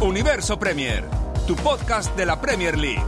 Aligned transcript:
Universo 0.00 0.58
Premier, 0.58 1.04
tu 1.46 1.56
podcast 1.56 2.14
de 2.16 2.26
la 2.26 2.38
Premier 2.38 2.76
League. 2.76 3.02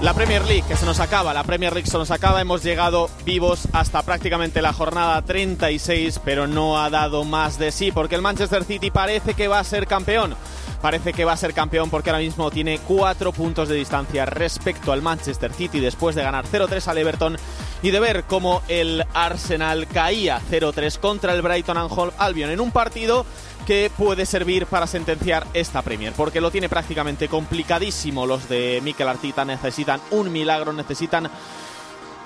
La 0.00 0.14
Premier 0.14 0.44
League 0.46 0.64
que 0.68 0.76
se 0.76 0.86
nos 0.86 1.00
acaba, 1.00 1.34
la 1.34 1.42
Premier 1.42 1.72
League 1.72 1.90
se 1.90 1.98
nos 1.98 2.12
acaba, 2.12 2.40
hemos 2.40 2.62
llegado 2.62 3.10
vivos 3.24 3.66
hasta 3.72 4.02
prácticamente 4.02 4.62
la 4.62 4.72
jornada 4.72 5.20
36, 5.22 6.20
pero 6.24 6.46
no 6.46 6.78
ha 6.78 6.90
dado 6.90 7.24
más 7.24 7.58
de 7.58 7.72
sí, 7.72 7.90
porque 7.90 8.14
el 8.14 8.22
Manchester 8.22 8.62
City 8.62 8.92
parece 8.92 9.34
que 9.34 9.48
va 9.48 9.58
a 9.58 9.64
ser 9.64 9.88
campeón. 9.88 10.36
Parece 10.80 11.12
que 11.12 11.24
va 11.24 11.32
a 11.32 11.36
ser 11.36 11.54
campeón 11.54 11.90
porque 11.90 12.10
ahora 12.10 12.22
mismo 12.22 12.50
tiene 12.50 12.78
cuatro 12.78 13.32
puntos 13.32 13.68
de 13.68 13.76
distancia 13.76 14.26
respecto 14.26 14.92
al 14.92 15.02
Manchester 15.02 15.52
City 15.52 15.80
después 15.80 16.14
de 16.14 16.22
ganar 16.22 16.44
0-3 16.46 16.86
al 16.86 16.98
Everton 16.98 17.36
y 17.82 17.90
de 17.90 18.00
ver 18.00 18.24
cómo 18.24 18.62
el 18.68 19.04
Arsenal 19.14 19.86
caía 19.86 20.40
0-3 20.50 20.98
contra 20.98 21.32
el 21.32 21.42
Brighton 21.42 21.78
and 21.78 21.90
Hove 21.90 22.12
Albion 22.18 22.50
en 22.50 22.60
un 22.60 22.70
partido 22.70 23.26
que 23.66 23.90
puede 23.96 24.26
servir 24.26 24.66
para 24.66 24.86
sentenciar 24.86 25.44
esta 25.52 25.82
Premier, 25.82 26.12
porque 26.12 26.40
lo 26.40 26.52
tiene 26.52 26.68
prácticamente 26.68 27.28
complicadísimo. 27.28 28.24
Los 28.24 28.48
de 28.48 28.80
Mikel 28.82 29.08
Arteta 29.08 29.44
necesitan 29.44 30.00
un 30.12 30.32
milagro, 30.32 30.72
necesitan 30.72 31.28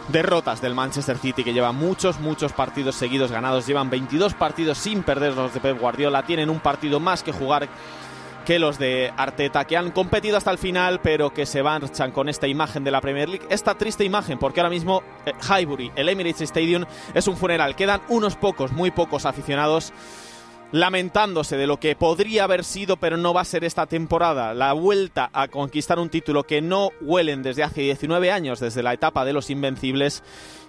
derrotas 0.08 0.60
del 0.60 0.74
Manchester 0.74 1.18
City 1.18 1.42
que 1.42 1.52
lleva 1.52 1.72
muchos, 1.72 2.20
muchos 2.20 2.52
partidos 2.52 2.94
seguidos 2.96 3.32
ganados. 3.32 3.66
Llevan 3.66 3.90
22 3.90 4.34
partidos 4.34 4.78
sin 4.78 5.02
perder 5.02 5.34
los 5.34 5.54
de 5.54 5.60
Pep 5.60 5.78
Guardiola. 5.80 6.24
Tienen 6.24 6.50
un 6.50 6.60
partido 6.60 7.00
más 7.00 7.22
que 7.22 7.32
jugar 7.32 7.68
que 8.44 8.58
los 8.58 8.78
de 8.78 9.12
Arteta, 9.16 9.64
que 9.64 9.76
han 9.76 9.90
competido 9.90 10.36
hasta 10.36 10.50
el 10.50 10.58
final, 10.58 11.00
pero 11.02 11.32
que 11.32 11.46
se 11.46 11.62
marchan 11.62 12.12
con 12.12 12.28
esta 12.28 12.46
imagen 12.46 12.84
de 12.84 12.90
la 12.90 13.00
Premier 13.00 13.28
League. 13.28 13.46
Esta 13.50 13.76
triste 13.76 14.04
imagen, 14.04 14.38
porque 14.38 14.60
ahora 14.60 14.70
mismo 14.70 15.02
eh, 15.26 15.32
Highbury, 15.42 15.92
el 15.96 16.08
Emirates 16.08 16.42
Stadium, 16.42 16.84
es 17.14 17.28
un 17.28 17.36
funeral. 17.36 17.76
Quedan 17.76 18.02
unos 18.08 18.36
pocos, 18.36 18.72
muy 18.72 18.90
pocos 18.90 19.26
aficionados 19.26 19.92
lamentándose 20.72 21.56
de 21.56 21.66
lo 21.66 21.80
que 21.80 21.96
podría 21.96 22.44
haber 22.44 22.64
sido, 22.64 22.96
pero 22.96 23.16
no 23.16 23.34
va 23.34 23.40
a 23.40 23.44
ser 23.44 23.64
esta 23.64 23.86
temporada. 23.86 24.54
La 24.54 24.72
vuelta 24.72 25.30
a 25.32 25.48
conquistar 25.48 25.98
un 25.98 26.10
título 26.10 26.44
que 26.44 26.60
no 26.60 26.90
huelen 27.00 27.42
desde 27.42 27.64
hace 27.64 27.82
19 27.82 28.30
años, 28.30 28.60
desde 28.60 28.82
la 28.82 28.92
etapa 28.92 29.24
de 29.24 29.32
los 29.32 29.50
Invencibles, 29.50 30.22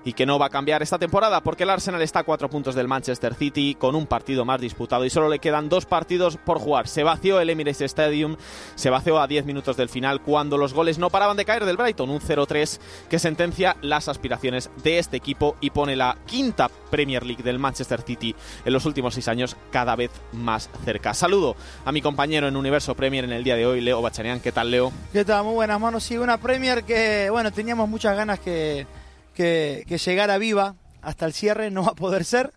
y 0.03 0.13
que 0.13 0.25
no 0.25 0.39
va 0.39 0.47
a 0.47 0.49
cambiar 0.49 0.81
esta 0.81 0.97
temporada, 0.97 1.41
porque 1.41 1.63
el 1.63 1.69
Arsenal 1.69 2.01
está 2.01 2.19
a 2.19 2.23
cuatro 2.23 2.49
puntos 2.49 2.75
del 2.75 2.87
Manchester 2.87 3.35
City 3.35 3.75
con 3.75 3.95
un 3.95 4.07
partido 4.07 4.45
más 4.45 4.59
disputado 4.59 5.05
y 5.05 5.09
solo 5.09 5.29
le 5.29 5.39
quedan 5.39 5.69
dos 5.69 5.85
partidos 5.85 6.37
por 6.37 6.59
jugar. 6.59 6.87
Se 6.87 7.03
vació 7.03 7.39
el 7.39 7.49
Emirates 7.49 7.81
Stadium, 7.81 8.37
se 8.75 8.89
vació 8.89 9.19
a 9.19 9.27
10 9.27 9.45
minutos 9.45 9.77
del 9.77 9.89
final 9.89 10.21
cuando 10.21 10.57
los 10.57 10.73
goles 10.73 10.97
no 10.97 11.09
paraban 11.09 11.37
de 11.37 11.45
caer 11.45 11.65
del 11.65 11.77
Brighton, 11.77 12.09
un 12.09 12.19
0-3 12.19 12.79
que 13.09 13.19
sentencia 13.19 13.77
las 13.81 14.07
aspiraciones 14.07 14.69
de 14.83 14.99
este 14.99 15.17
equipo 15.17 15.55
y 15.61 15.69
pone 15.69 15.95
la 15.95 16.17
quinta 16.25 16.69
Premier 16.89 17.25
League 17.25 17.43
del 17.43 17.59
Manchester 17.59 18.01
City 18.01 18.35
en 18.65 18.73
los 18.73 18.85
últimos 18.85 19.13
seis 19.13 19.27
años 19.27 19.55
cada 19.71 19.95
vez 19.95 20.11
más 20.33 20.69
cerca. 20.83 21.13
Saludo 21.13 21.55
a 21.85 21.91
mi 21.91 22.01
compañero 22.01 22.47
en 22.47 22.55
Universo 22.55 22.95
Premier 22.95 23.23
en 23.23 23.31
el 23.31 23.43
día 23.43 23.55
de 23.55 23.65
hoy, 23.65 23.81
Leo 23.81 24.01
Bachanian. 24.01 24.39
¿Qué 24.39 24.51
tal, 24.51 24.71
Leo? 24.71 24.91
¿Qué 25.13 25.23
tal? 25.25 25.43
Muy 25.43 25.53
buenas 25.53 25.79
manos. 25.79 26.03
Sí, 26.03 26.17
una 26.17 26.37
Premier 26.37 26.83
que, 26.83 27.29
bueno, 27.29 27.51
teníamos 27.51 27.87
muchas 27.87 28.15
ganas 28.15 28.39
que, 28.39 28.85
que, 29.33 29.83
que 29.87 29.97
llegara 29.97 30.37
viva 30.37 30.75
hasta 31.01 31.25
el 31.25 31.33
cierre. 31.33 31.71
No 31.71 31.83
va 31.83 31.89
a 31.89 31.95
poder 31.95 32.25
ser, 32.25 32.51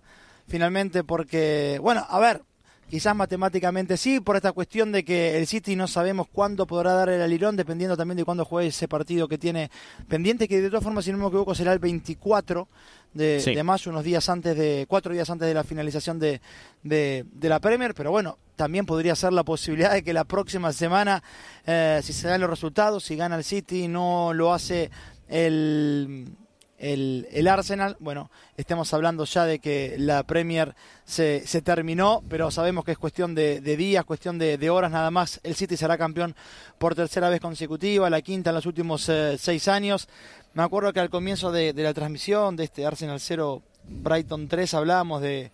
finalmente, 0.48 1.04
porque, 1.04 1.78
bueno, 1.80 2.06
a 2.08 2.18
ver, 2.18 2.42
quizás 2.90 3.16
matemáticamente 3.16 3.96
sí, 3.96 4.20
por 4.20 4.36
esta 4.36 4.52
cuestión 4.52 4.92
de 4.92 5.04
que 5.04 5.38
el 5.38 5.46
City 5.46 5.74
no 5.74 5.86
sabemos 5.88 6.28
cuándo 6.30 6.66
podrá 6.66 6.92
dar 6.92 7.08
el 7.08 7.22
alirón, 7.22 7.56
dependiendo 7.56 7.96
también 7.96 8.16
de 8.18 8.24
cuándo 8.24 8.44
juegue 8.44 8.68
ese 8.68 8.86
partido 8.88 9.26
que 9.26 9.38
tiene 9.38 9.70
pendiente, 10.08 10.46
que 10.46 10.60
de 10.60 10.68
todas 10.68 10.84
formas, 10.84 11.04
si 11.04 11.12
no 11.12 11.18
me 11.18 11.26
equivoco, 11.26 11.54
será 11.54 11.72
el 11.72 11.78
24 11.78 12.68
de, 13.14 13.40
Sí. 13.40 13.54
de 13.54 13.62
mayo, 13.62 13.90
unos 13.90 14.04
días 14.04 14.28
antes 14.28 14.56
de, 14.56 14.84
cuatro 14.88 15.12
días 15.14 15.30
antes 15.30 15.48
de 15.48 15.54
la 15.54 15.64
finalización 15.64 16.18
de, 16.18 16.40
de, 16.82 17.24
de 17.32 17.48
la 17.48 17.58
Premier, 17.60 17.94
pero 17.94 18.10
bueno, 18.10 18.38
también 18.56 18.84
podría 18.86 19.16
ser 19.16 19.32
la 19.32 19.44
posibilidad 19.44 19.92
de 19.92 20.02
que 20.04 20.12
la 20.12 20.24
próxima 20.24 20.72
semana, 20.72 21.22
eh, 21.66 22.00
si 22.02 22.12
se 22.12 22.28
dan 22.28 22.40
los 22.40 22.50
resultados, 22.50 23.02
si 23.04 23.16
gana 23.16 23.36
el 23.36 23.44
City, 23.44 23.88
no 23.88 24.32
lo 24.34 24.52
hace 24.52 24.90
el 25.28 26.28
el, 26.78 27.28
el 27.30 27.48
Arsenal, 27.48 27.96
bueno, 28.00 28.30
estemos 28.56 28.92
hablando 28.92 29.24
ya 29.24 29.44
de 29.46 29.58
que 29.58 29.94
la 29.98 30.22
Premier 30.24 30.74
se, 31.04 31.46
se 31.46 31.62
terminó, 31.62 32.22
pero 32.28 32.50
sabemos 32.50 32.84
que 32.84 32.92
es 32.92 32.98
cuestión 32.98 33.34
de, 33.34 33.60
de 33.60 33.76
días, 33.76 34.04
cuestión 34.04 34.38
de, 34.38 34.58
de 34.58 34.70
horas 34.70 34.90
nada 34.90 35.10
más. 35.10 35.40
El 35.42 35.54
City 35.54 35.76
será 35.76 35.96
campeón 35.96 36.34
por 36.78 36.94
tercera 36.94 37.28
vez 37.28 37.40
consecutiva, 37.40 38.10
la 38.10 38.22
quinta 38.22 38.50
en 38.50 38.56
los 38.56 38.66
últimos 38.66 39.08
eh, 39.08 39.36
seis 39.38 39.68
años. 39.68 40.08
Me 40.52 40.62
acuerdo 40.62 40.92
que 40.92 41.00
al 41.00 41.10
comienzo 41.10 41.50
de, 41.52 41.72
de 41.72 41.82
la 41.82 41.94
transmisión 41.94 42.56
de 42.56 42.64
este 42.64 42.84
Arsenal 42.86 43.20
0, 43.20 43.62
Brighton 43.88 44.48
3, 44.48 44.74
hablábamos 44.74 45.20
de, 45.22 45.50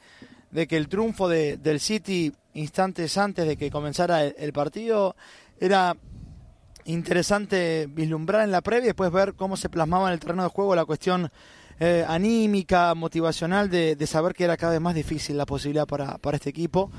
que 0.68 0.76
el 0.76 0.88
triunfo 0.88 1.28
de- 1.28 1.56
del 1.56 1.80
City 1.80 2.32
instantes 2.54 3.16
antes 3.16 3.46
de 3.46 3.56
que 3.56 3.70
comenzara 3.70 4.24
el 4.24 4.52
partido 4.52 5.14
era 5.60 5.96
interesante 6.84 7.88
vislumbrar 7.90 8.42
en 8.42 8.50
la 8.50 8.60
previa 8.60 8.84
y 8.84 8.86
después 8.88 9.10
ver 9.10 9.34
cómo 9.34 9.56
se 9.56 9.68
plasmaba 9.68 10.08
en 10.08 10.14
el 10.14 10.20
terreno 10.20 10.42
de 10.42 10.48
juego 10.48 10.74
la 10.74 10.84
cuestión 10.84 11.30
eh, 11.78 12.04
anímica, 12.06 12.94
motivacional 12.94 13.70
de, 13.70 13.96
saber 14.06 14.34
que 14.34 14.44
era 14.44 14.56
cada 14.56 14.72
vez 14.72 14.80
más 14.80 14.94
difícil 14.94 15.36
la 15.36 15.46
posibilidad 15.46 15.86
para, 15.86 16.18
para 16.18 16.36
este 16.36 16.50
equipo. 16.50 16.90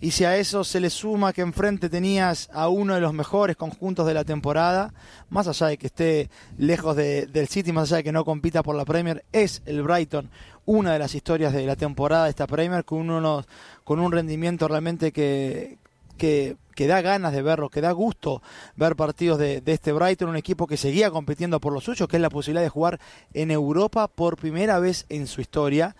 Y 0.00 0.12
si 0.12 0.24
a 0.24 0.36
eso 0.36 0.62
se 0.62 0.78
le 0.78 0.90
suma 0.90 1.32
que 1.32 1.40
enfrente 1.40 1.88
tenías 1.88 2.48
a 2.52 2.68
uno 2.68 2.94
de 2.94 3.00
los 3.00 3.12
mejores 3.12 3.56
conjuntos 3.56 4.06
de 4.06 4.14
la 4.14 4.22
temporada, 4.22 4.94
más 5.28 5.48
allá 5.48 5.66
de 5.66 5.76
que 5.76 5.88
esté 5.88 6.30
lejos 6.56 6.94
de- 6.94 7.26
del 7.26 7.48
City, 7.48 7.72
más 7.72 7.88
allá 7.88 7.96
de 7.96 8.04
que 8.04 8.12
no 8.12 8.24
compita 8.24 8.62
por 8.62 8.76
la 8.76 8.84
Premier, 8.84 9.24
es 9.32 9.60
el 9.66 9.82
Brighton 9.82 10.30
una 10.66 10.92
de 10.92 10.98
las 10.98 11.14
historias 11.14 11.52
de 11.54 11.64
la 11.64 11.74
temporada 11.76 12.24
de 12.24 12.30
esta 12.30 12.46
Premier 12.46 12.84
con, 12.84 13.08
unos, 13.10 13.46
con 13.84 13.98
un 13.98 14.12
rendimiento 14.12 14.68
realmente 14.68 15.10
que, 15.12 15.78
que, 16.18 16.56
da 16.76 17.00
ganas 17.00 17.32
de 17.32 17.42
verlo, 17.42 17.70
que 17.70 17.80
da 17.80 17.92
gusto 17.92 18.42
ver 18.76 18.94
partidos 18.94 19.38
de, 19.38 19.60
de 19.62 19.72
este 19.72 19.92
Brighton, 19.92 20.28
un 20.28 20.36
equipo 20.36 20.66
que 20.66 20.76
seguía 20.76 21.10
compitiendo 21.10 21.60
por 21.60 21.72
lo 21.72 21.80
suyo, 21.80 22.06
que 22.06 22.16
es 22.16 22.22
la 22.22 22.30
posibilidad 22.30 22.62
de 22.62 22.68
jugar 22.68 23.00
en 23.32 23.50
Europa 23.50 24.08
por 24.08 24.36
primera 24.36 24.78
vez 24.78 25.06
en 25.08 25.26
su 25.26 25.40
historia, 25.40 25.96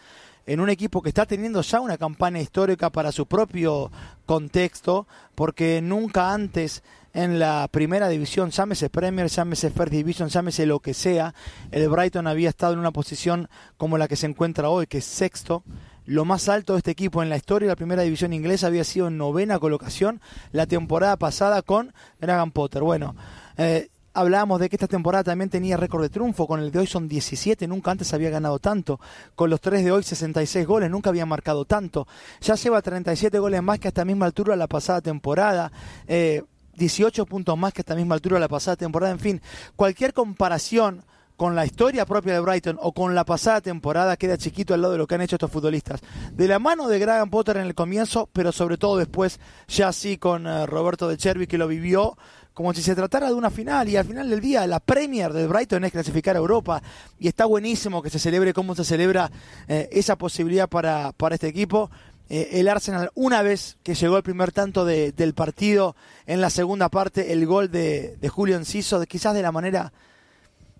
en 0.49 0.61
un 0.61 0.70
equipo 0.70 1.03
que 1.03 1.11
está 1.11 1.26
teniendo 1.26 1.61
ya 1.61 1.81
una 1.81 1.99
campaña 1.99 2.41
histórica 2.41 2.91
para 2.91 3.12
su 3.12 3.26
propio 3.26 3.91
contexto, 4.25 5.06
porque 5.35 5.81
nunca 5.82 6.32
antes 6.32 6.82
en 7.12 7.38
la 7.38 7.69
primera 7.71 8.09
división, 8.09 8.50
llámese 8.50 8.88
Premier, 8.88 9.29
llámese 9.29 9.71
First 9.71 9.93
Division, 9.93 10.29
llámese 10.29 10.64
lo 10.64 10.81
que 10.81 10.94
sea, 10.94 11.35
el 11.71 11.88
Brighton 11.88 12.26
había 12.26 12.49
estado 12.49 12.73
en 12.73 12.79
una 12.79 12.93
posición 12.93 13.49
como 13.76 13.99
la 13.99 14.09
que 14.09 14.17
se 14.17 14.26
encuentra 14.26 14.71
hoy, 14.71 14.87
que 14.87 14.99
es 14.99 15.05
sexto, 15.05 15.64
lo 16.08 16.25
más 16.25 16.49
alto 16.49 16.72
de 16.72 16.78
este 16.78 16.90
equipo 16.90 17.22
en 17.22 17.28
la 17.28 17.37
historia 17.37 17.66
de 17.66 17.72
la 17.72 17.76
primera 17.76 18.02
división 18.02 18.32
inglesa 18.32 18.69
había 18.69 18.82
sido 18.82 19.08
en 19.08 19.19
novena 19.19 19.58
colocación 19.58 20.22
la 20.52 20.64
temporada 20.64 21.19
pasada 21.19 21.60
con 21.60 21.93
Graham 22.19 22.50
Potter. 22.50 22.82
Bueno, 22.82 23.14
eh, 23.58 23.90
hablábamos 24.14 24.58
de 24.58 24.70
que 24.70 24.76
esta 24.76 24.87
temporada 24.87 25.25
también 25.25 25.50
tenía 25.50 25.76
récord 25.76 26.00
de 26.00 26.08
triunfo, 26.08 26.46
con 26.46 26.60
el 26.60 26.72
de 26.72 26.78
hoy 26.78 26.87
son 26.87 27.08
17, 27.08 27.69
nunca 27.69 27.90
antes 27.90 28.14
había 28.14 28.31
ganado 28.31 28.58
tanto, 28.58 28.99
con 29.34 29.50
los 29.50 29.60
tres 29.60 29.84
de 29.84 29.93
hoy 29.93 30.02
66 30.02 30.66
goles, 30.66 30.90
nunca 30.90 31.10
había 31.10 31.26
marcado 31.26 31.66
tanto, 31.66 32.08
ya 32.40 32.54
lleva 32.54 32.81
37 32.81 33.38
goles 33.38 33.62
más 33.62 33.78
que 33.78 33.88
a 33.88 33.90
esta 33.90 34.06
misma 34.06 34.25
altura 34.25 34.56
la 34.56 34.66
pasada 34.66 35.02
temporada. 35.02 35.70
Eh, 36.06 36.43
18 36.78 37.26
puntos 37.26 37.58
más 37.58 37.75
que 37.75 37.81
a 37.81 37.82
esta 37.82 37.96
misma 37.96 38.14
altura 38.14 38.38
la 38.38 38.49
pasada 38.49 38.76
temporada. 38.76 39.12
En 39.12 39.19
fin, 39.19 39.43
cualquier 39.76 40.14
comparación 40.14 41.04
con 41.38 41.55
la 41.55 41.64
historia 41.64 42.05
propia 42.05 42.35
de 42.35 42.40
Brighton 42.40 42.79
o 42.82 42.93
con 42.93 43.14
la 43.14 43.25
pasada 43.25 43.61
temporada 43.61 44.17
queda 44.17 44.37
chiquito 44.37 44.75
al 44.75 44.82
lado 44.82 44.93
de 44.94 44.99
lo 44.99 45.06
que 45.06 45.14
han 45.14 45.20
hecho 45.20 45.37
estos 45.37 45.52
futbolistas. 45.52 46.00
De 46.32 46.49
la 46.49 46.58
mano 46.58 46.88
de 46.88 46.99
Graham 46.99 47.31
Potter 47.31 47.58
en 47.58 47.67
el 47.67 47.76
comienzo, 47.76 48.29
pero 48.32 48.50
sobre 48.50 48.76
todo 48.76 48.96
después, 48.96 49.38
ya 49.69 49.87
así 49.87 50.19
con 50.19 50.49
eh, 50.49 50.67
Roberto 50.67 51.08
de 51.08 51.17
Chervi 51.17 51.46
que 51.46 51.56
lo 51.56 51.69
vivió 51.69 52.19
como 52.55 52.75
si 52.75 52.82
se 52.82 52.96
tratara 52.96 53.29
de 53.29 53.35
una 53.35 53.50
final 53.50 53.88
y 53.88 53.96
al 53.96 54.05
final 54.05 54.29
del 54.29 54.40
día 54.40 54.67
la 54.67 54.81
Premier 54.81 55.32
de 55.32 55.46
Brighton 55.46 55.85
es 55.85 55.93
clasificar 55.93 56.35
a 56.35 56.40
Europa 56.40 56.82
y 57.20 57.29
está 57.29 57.44
buenísimo 57.44 58.02
que 58.02 58.11
se 58.11 58.19
celebre 58.19 58.52
como 58.52 58.75
se 58.75 58.82
celebra 58.82 59.31
eh, 59.69 59.88
esa 59.93 60.19
posibilidad 60.19 60.69
para, 60.69 61.12
para 61.12 61.37
este 61.37 61.46
equipo. 61.46 61.88
Eh, 62.29 62.49
el 62.55 62.67
Arsenal, 62.67 63.12
una 63.14 63.43
vez 63.43 63.76
que 63.85 63.94
llegó 63.94 64.17
el 64.17 64.25
primer 64.25 64.50
tanto 64.50 64.85
del 64.85 65.35
partido 65.35 65.94
en 66.26 66.40
la 66.40 66.50
segunda 66.50 66.88
parte, 66.88 67.32
el 67.32 67.46
gol 67.46 67.70
de, 67.70 68.17
de 68.20 68.29
Julio 68.29 68.56
Enciso, 68.56 69.00
quizás 69.06 69.35
de 69.35 69.43
la 69.43 69.52
manera 69.52 69.93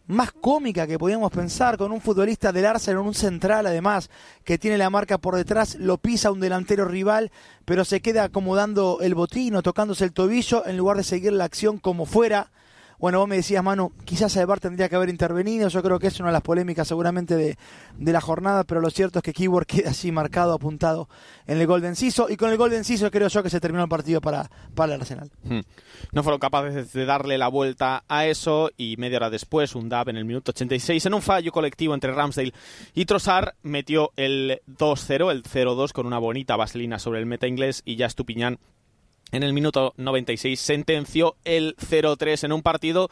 más 0.08 0.32
cómica 0.32 0.87
que 0.87 0.99
podíamos 0.99 1.31
pensar, 1.31 1.76
con 1.76 1.93
un 1.93 2.00
futbolista 2.00 2.50
del 2.50 2.66
Arsenal, 2.66 3.02
un 3.02 3.14
central 3.14 3.66
además, 3.66 4.10
que 4.43 4.58
tiene 4.58 4.78
la 4.78 4.90
marca 4.90 5.19
por 5.19 5.37
detrás, 5.37 5.76
lo 5.76 5.99
pisa 5.99 6.32
un 6.32 6.40
delantero 6.40 6.87
rival, 6.87 7.31
pero 7.66 7.84
se 7.84 8.00
queda 8.00 8.25
acomodando 8.25 8.99
el 9.02 9.14
botín 9.14 9.55
o 9.55 9.62
tocándose 9.62 10.05
el 10.05 10.12
tobillo 10.12 10.66
en 10.66 10.78
lugar 10.78 10.96
de 10.96 11.05
seguir 11.05 11.32
la 11.32 11.44
acción 11.44 11.78
como 11.78 12.06
fuera. 12.06 12.50
Bueno, 12.98 13.20
vos 13.20 13.28
me 13.28 13.36
decías, 13.36 13.62
Manu, 13.62 13.92
quizás 14.04 14.34
Bar 14.44 14.58
tendría 14.58 14.88
que 14.88 14.96
haber 14.96 15.08
intervenido. 15.08 15.68
Yo 15.68 15.82
creo 15.82 16.00
que 16.00 16.08
es 16.08 16.18
una 16.18 16.30
de 16.30 16.32
las 16.32 16.42
polémicas 16.42 16.88
seguramente 16.88 17.36
de, 17.36 17.56
la 17.98 18.20
jornada, 18.20 18.64
pero 18.64 18.80
lo 18.80 18.90
cierto 18.90 19.20
es 19.20 19.22
que 19.22 19.32
Keyword 19.32 19.66
queda 19.68 19.90
así 19.90 20.10
marcado, 20.10 20.52
apuntado 20.52 21.08
en 21.46 21.60
el 21.60 21.66
gol 21.66 21.80
de 21.80 21.88
Enciso. 21.88 22.28
Y 22.28 22.36
con 22.36 22.50
el 22.50 22.56
gol 22.56 22.70
de 22.70 22.78
Enciso 22.78 23.10
creo 23.10 23.28
yo 23.28 23.42
que 23.42 23.50
se 23.50 23.60
terminó 23.60 23.84
el 23.84 23.88
partido 23.88 24.20
para, 24.20 24.50
para 24.74 24.94
el 24.94 25.00
Arsenal. 25.00 25.30
Hmm. 25.44 25.60
No 26.12 26.22
fueron 26.24 26.40
capaces 26.40 26.92
de 26.92 27.04
darle 27.04 27.38
la 27.38 27.48
vuelta 27.48 28.04
a 28.08 28.26
eso 28.26 28.70
y 28.76 28.96
media 28.96 29.18
hora 29.18 29.30
después, 29.30 29.76
un 29.76 29.88
DAB 29.88 30.08
en 30.10 30.16
el 30.16 30.24
minuto 30.24 30.50
86, 30.50 31.06
en 31.06 31.14
un 31.14 31.22
fallo 31.22 31.52
colectivo 31.52 31.94
entre 31.94 32.12
Ramsdale 32.12 32.52
y 32.94 33.04
Trossard, 33.04 33.54
metió 33.62 34.10
el 34.16 34.60
2-0, 34.66 35.30
el 35.30 35.42
0-2 35.44 35.92
con 35.92 36.06
una 36.06 36.18
bonita 36.18 36.56
vaselina 36.56 36.98
sobre 36.98 37.20
el 37.20 37.26
meta 37.26 37.46
inglés 37.46 37.82
y 37.84 37.96
ya 37.96 38.06
Estupiñán 38.06 38.58
en 39.32 39.42
el 39.42 39.52
minuto 39.52 39.94
96 39.96 40.58
sentenció 40.58 41.36
el 41.44 41.76
0-3 41.76 42.44
en 42.44 42.52
un 42.52 42.62
partido 42.62 43.08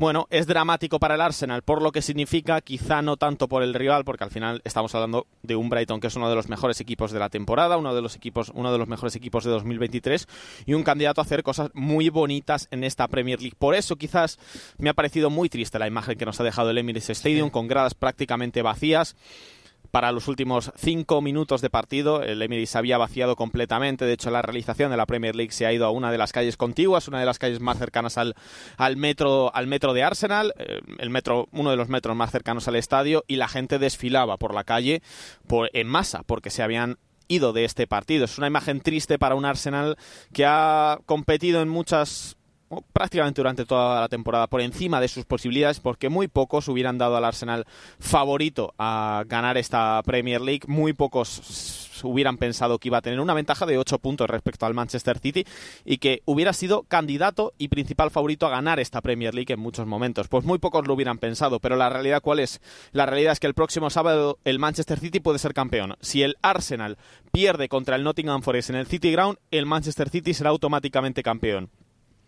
bueno, 0.00 0.28
es 0.30 0.46
dramático 0.46 0.98
para 0.98 1.16
el 1.16 1.20
Arsenal, 1.20 1.60
por 1.60 1.82
lo 1.82 1.92
que 1.92 2.00
significa, 2.00 2.62
quizá 2.62 3.02
no 3.02 3.18
tanto 3.18 3.48
por 3.48 3.62
el 3.62 3.74
rival, 3.74 4.02
porque 4.06 4.24
al 4.24 4.30
final 4.30 4.62
estamos 4.64 4.94
hablando 4.94 5.26
de 5.42 5.56
un 5.56 5.68
Brighton 5.68 6.00
que 6.00 6.06
es 6.06 6.16
uno 6.16 6.30
de 6.30 6.36
los 6.36 6.48
mejores 6.48 6.80
equipos 6.80 7.12
de 7.12 7.18
la 7.18 7.28
temporada, 7.28 7.76
uno 7.76 7.94
de 7.94 8.00
los 8.00 8.16
equipos, 8.16 8.50
uno 8.54 8.72
de 8.72 8.78
los 8.78 8.88
mejores 8.88 9.14
equipos 9.14 9.44
de 9.44 9.50
2023 9.50 10.26
y 10.64 10.72
un 10.72 10.84
candidato 10.84 11.20
a 11.20 11.24
hacer 11.24 11.42
cosas 11.42 11.70
muy 11.74 12.08
bonitas 12.08 12.66
en 12.70 12.82
esta 12.82 13.08
Premier 13.08 13.42
League. 13.42 13.56
Por 13.58 13.74
eso 13.74 13.96
quizás 13.96 14.38
me 14.78 14.88
ha 14.88 14.94
parecido 14.94 15.28
muy 15.28 15.50
triste 15.50 15.78
la 15.78 15.86
imagen 15.86 16.16
que 16.16 16.24
nos 16.24 16.40
ha 16.40 16.44
dejado 16.44 16.70
el 16.70 16.78
Emirates 16.78 17.10
Stadium 17.10 17.50
con 17.50 17.68
gradas 17.68 17.92
prácticamente 17.92 18.62
vacías 18.62 19.16
para 19.90 20.12
los 20.12 20.28
últimos 20.28 20.72
cinco 20.76 21.20
minutos 21.20 21.60
de 21.60 21.70
partido. 21.70 22.22
El 22.22 22.42
Emirates 22.42 22.70
se 22.70 22.78
había 22.78 22.98
vaciado 22.98 23.36
completamente. 23.36 24.04
De 24.04 24.12
hecho, 24.12 24.30
la 24.30 24.42
realización 24.42 24.90
de 24.90 24.96
la 24.96 25.06
Premier 25.06 25.36
League 25.36 25.52
se 25.52 25.66
ha 25.66 25.72
ido 25.72 25.86
a 25.86 25.90
una 25.90 26.10
de 26.10 26.18
las 26.18 26.32
calles 26.32 26.56
contiguas, 26.56 27.08
una 27.08 27.20
de 27.20 27.26
las 27.26 27.38
calles 27.38 27.60
más 27.60 27.78
cercanas 27.78 28.18
al, 28.18 28.34
al 28.76 28.96
metro, 28.96 29.54
al 29.54 29.66
metro 29.66 29.92
de 29.92 30.02
Arsenal, 30.02 30.54
eh, 30.58 30.80
el 30.98 31.10
metro, 31.10 31.48
uno 31.52 31.70
de 31.70 31.76
los 31.76 31.88
metros 31.88 32.16
más 32.16 32.30
cercanos 32.30 32.68
al 32.68 32.76
estadio, 32.76 33.24
y 33.26 33.36
la 33.36 33.48
gente 33.48 33.78
desfilaba 33.78 34.36
por 34.36 34.54
la 34.54 34.64
calle 34.64 35.02
por, 35.46 35.70
en 35.72 35.86
masa, 35.86 36.22
porque 36.24 36.50
se 36.50 36.62
habían 36.62 36.98
ido 37.28 37.52
de 37.52 37.64
este 37.64 37.86
partido. 37.86 38.24
Es 38.24 38.38
una 38.38 38.48
imagen 38.48 38.80
triste 38.80 39.18
para 39.18 39.34
un 39.34 39.44
Arsenal 39.44 39.96
que 40.32 40.44
ha 40.44 40.98
competido 41.06 41.62
en 41.62 41.68
muchas 41.68 42.36
prácticamente 42.92 43.40
durante 43.40 43.64
toda 43.64 44.00
la 44.00 44.08
temporada 44.08 44.46
por 44.46 44.60
encima 44.60 45.00
de 45.00 45.08
sus 45.08 45.24
posibilidades 45.24 45.80
porque 45.80 46.08
muy 46.08 46.28
pocos 46.28 46.68
hubieran 46.68 46.98
dado 46.98 47.16
al 47.16 47.24
Arsenal 47.24 47.66
favorito 47.98 48.74
a 48.78 49.24
ganar 49.26 49.56
esta 49.56 50.00
Premier 50.04 50.40
League, 50.40 50.62
muy 50.66 50.92
pocos 50.92 51.88
hubieran 52.02 52.38
pensado 52.38 52.78
que 52.78 52.88
iba 52.88 52.98
a 52.98 53.02
tener 53.02 53.20
una 53.20 53.34
ventaja 53.34 53.66
de 53.66 53.76
8 53.76 53.98
puntos 53.98 54.30
respecto 54.30 54.66
al 54.66 54.74
Manchester 54.74 55.18
City 55.18 55.44
y 55.84 55.98
que 55.98 56.22
hubiera 56.24 56.52
sido 56.52 56.84
candidato 56.84 57.52
y 57.58 57.68
principal 57.68 58.10
favorito 58.10 58.46
a 58.46 58.50
ganar 58.50 58.80
esta 58.80 59.00
Premier 59.00 59.34
League 59.34 59.52
en 59.52 59.60
muchos 59.60 59.86
momentos. 59.86 60.28
Pues 60.28 60.44
muy 60.44 60.58
pocos 60.58 60.86
lo 60.86 60.94
hubieran 60.94 61.18
pensado, 61.18 61.60
pero 61.60 61.76
la 61.76 61.90
realidad 61.90 62.22
cuál 62.22 62.40
es? 62.40 62.60
La 62.92 63.06
realidad 63.06 63.32
es 63.32 63.40
que 63.40 63.46
el 63.46 63.54
próximo 63.54 63.90
sábado 63.90 64.38
el 64.44 64.58
Manchester 64.58 64.98
City 64.98 65.20
puede 65.20 65.38
ser 65.38 65.54
campeón. 65.54 65.96
Si 66.00 66.22
el 66.22 66.36
Arsenal 66.42 66.96
pierde 67.32 67.68
contra 67.68 67.96
el 67.96 68.04
Nottingham 68.04 68.42
Forest 68.42 68.70
en 68.70 68.76
el 68.76 68.86
City 68.86 69.12
Ground, 69.12 69.38
el 69.50 69.66
Manchester 69.66 70.08
City 70.08 70.34
será 70.34 70.50
automáticamente 70.50 71.22
campeón. 71.22 71.70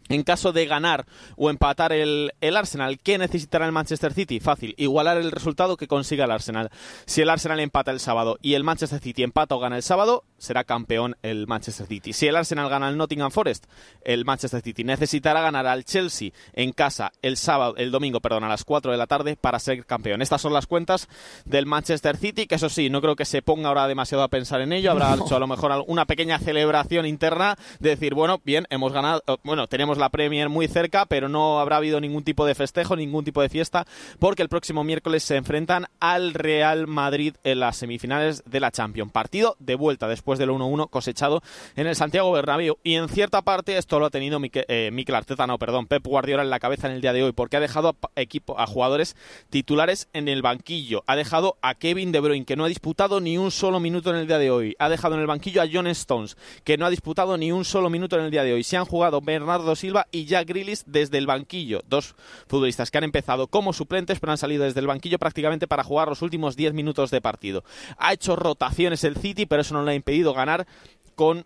En 0.08 0.24
caso 0.24 0.52
de 0.52 0.66
ganar 0.66 1.06
o 1.36 1.48
empatar 1.48 1.92
el, 1.92 2.32
Arsenal, 2.54 2.98
¿qué 2.98 3.18
necesitará 3.18 3.66
el 3.66 3.72
Manchester 3.72 4.12
City? 4.12 4.40
Fácil, 4.40 4.74
igualar 4.76 5.16
el 5.16 5.30
resultado 5.30 5.76
que 5.76 5.88
consiga 5.88 6.24
el 6.24 6.30
Arsenal. 6.30 6.70
Si 7.06 7.22
el 7.22 7.30
Arsenal 7.30 7.60
empata 7.60 7.90
el 7.90 8.00
sábado 8.00 8.38
y 8.42 8.54
el 8.54 8.64
Manchester 8.64 9.00
City 9.00 9.22
empata 9.22 9.54
o 9.54 9.60
gana 9.60 9.76
el 9.76 9.82
sábado, 9.82 10.24
será 10.38 10.64
campeón 10.64 11.16
el 11.22 11.46
Manchester 11.46 11.86
City. 11.86 12.12
Si 12.12 12.26
el 12.26 12.36
Arsenal 12.36 12.68
gana 12.68 12.88
el 12.88 12.96
Nottingham 12.96 13.30
Forest, 13.30 13.66
el 14.04 14.24
Manchester 14.24 14.60
City 14.60 14.84
necesitará 14.84 15.40
ganar 15.40 15.66
al 15.66 15.84
Chelsea 15.84 16.30
en 16.52 16.72
casa 16.72 17.12
el 17.22 17.36
sábado, 17.36 17.74
el 17.76 17.90
domingo, 17.90 18.20
perdón, 18.20 18.44
a 18.44 18.48
las 18.48 18.64
4 18.64 18.92
de 18.92 18.98
la 18.98 19.06
tarde 19.06 19.36
para 19.36 19.58
ser 19.58 19.86
campeón. 19.86 20.20
Estas 20.20 20.42
son 20.42 20.52
las 20.52 20.66
cuentas 20.66 21.08
del 21.44 21.66
Manchester 21.66 22.16
City, 22.16 22.46
que 22.46 22.56
eso 22.56 22.68
sí, 22.68 22.90
no 22.90 23.00
creo 23.00 23.16
que 23.16 23.24
se 23.24 23.40
ponga 23.40 23.68
ahora 23.68 23.86
demasiado 23.86 24.24
a 24.24 24.28
pensar 24.28 24.60
en 24.60 24.72
ello. 24.72 24.90
Habrá 24.90 25.14
hecho 25.14 25.36
a 25.36 25.40
lo 25.40 25.46
mejor 25.46 25.84
una 25.86 26.06
pequeña 26.06 26.38
celebración 26.38 27.06
interna 27.06 27.56
de 27.78 27.90
decir, 27.90 28.14
bueno, 28.14 28.40
bien, 28.44 28.66
hemos 28.70 28.92
ganado, 28.92 29.22
bueno, 29.44 29.66
tenemos 29.68 29.91
la 29.98 30.10
Premier 30.10 30.48
muy 30.48 30.68
cerca, 30.68 31.06
pero 31.06 31.28
no 31.28 31.60
habrá 31.60 31.76
habido 31.76 32.00
ningún 32.00 32.24
tipo 32.24 32.46
de 32.46 32.54
festejo, 32.54 32.96
ningún 32.96 33.24
tipo 33.24 33.42
de 33.42 33.48
fiesta, 33.48 33.86
porque 34.18 34.42
el 34.42 34.48
próximo 34.48 34.84
miércoles 34.84 35.22
se 35.22 35.36
enfrentan 35.36 35.86
al 36.00 36.34
Real 36.34 36.86
Madrid 36.86 37.34
en 37.44 37.60
las 37.60 37.76
semifinales 37.76 38.42
de 38.46 38.60
la 38.60 38.70
Champions. 38.70 39.12
Partido 39.12 39.56
de 39.58 39.74
vuelta 39.74 40.08
después 40.08 40.38
del 40.38 40.50
1-1 40.50 40.90
cosechado 40.90 41.42
en 41.76 41.86
el 41.86 41.96
Santiago 41.96 42.32
Bernabéu. 42.32 42.78
Y 42.82 42.94
en 42.94 43.08
cierta 43.08 43.42
parte 43.42 43.76
esto 43.76 43.98
lo 43.98 44.06
ha 44.06 44.10
tenido 44.10 44.38
Miquel, 44.40 44.64
eh, 44.68 45.04
Arteta, 45.12 45.46
no, 45.46 45.58
perdón, 45.58 45.86
Pep 45.86 46.06
Guardiola 46.06 46.42
en 46.42 46.50
la 46.50 46.60
cabeza 46.60 46.88
en 46.88 46.94
el 46.94 47.00
día 47.00 47.12
de 47.12 47.22
hoy, 47.22 47.32
porque 47.32 47.56
ha 47.56 47.60
dejado 47.60 47.96
a, 48.16 48.20
equipo, 48.20 48.58
a 48.58 48.66
jugadores 48.66 49.16
titulares 49.50 50.08
en 50.12 50.28
el 50.28 50.42
banquillo. 50.42 51.04
Ha 51.06 51.16
dejado 51.16 51.58
a 51.62 51.74
Kevin 51.74 52.12
De 52.12 52.20
Bruyne, 52.20 52.44
que 52.44 52.56
no 52.56 52.64
ha 52.64 52.68
disputado 52.68 53.20
ni 53.20 53.38
un 53.38 53.50
solo 53.50 53.80
minuto 53.80 54.10
en 54.10 54.16
el 54.16 54.26
día 54.26 54.38
de 54.38 54.50
hoy. 54.50 54.74
Ha 54.78 54.88
dejado 54.88 55.14
en 55.14 55.20
el 55.20 55.26
banquillo 55.26 55.62
a 55.62 55.68
John 55.70 55.86
Stones, 55.88 56.36
que 56.64 56.78
no 56.78 56.86
ha 56.86 56.90
disputado 56.90 57.36
ni 57.36 57.52
un 57.52 57.64
solo 57.64 57.90
minuto 57.90 58.18
en 58.18 58.24
el 58.24 58.30
día 58.30 58.44
de 58.44 58.54
hoy. 58.54 58.64
Se 58.64 58.76
han 58.76 58.84
jugado 58.84 59.20
Bernardo 59.20 59.74
Silva 59.82 60.06
y 60.12 60.26
Jack 60.26 60.46
Grealish 60.46 60.84
desde 60.86 61.18
el 61.18 61.26
banquillo. 61.26 61.82
Dos 61.88 62.14
futbolistas 62.46 62.92
que 62.92 62.98
han 62.98 63.04
empezado 63.04 63.48
como 63.48 63.72
suplentes 63.72 64.20
pero 64.20 64.30
han 64.30 64.38
salido 64.38 64.62
desde 64.62 64.78
el 64.78 64.86
banquillo 64.86 65.18
prácticamente 65.18 65.66
para 65.66 65.82
jugar 65.82 66.06
los 66.06 66.22
últimos 66.22 66.54
10 66.54 66.72
minutos 66.72 67.10
de 67.10 67.20
partido. 67.20 67.64
Ha 67.98 68.12
hecho 68.12 68.36
rotaciones 68.36 69.02
el 69.02 69.16
City, 69.16 69.44
pero 69.44 69.62
eso 69.62 69.74
no 69.74 69.82
le 69.82 69.90
ha 69.90 69.94
impedido 69.94 70.34
ganar 70.34 70.68
con 71.16 71.44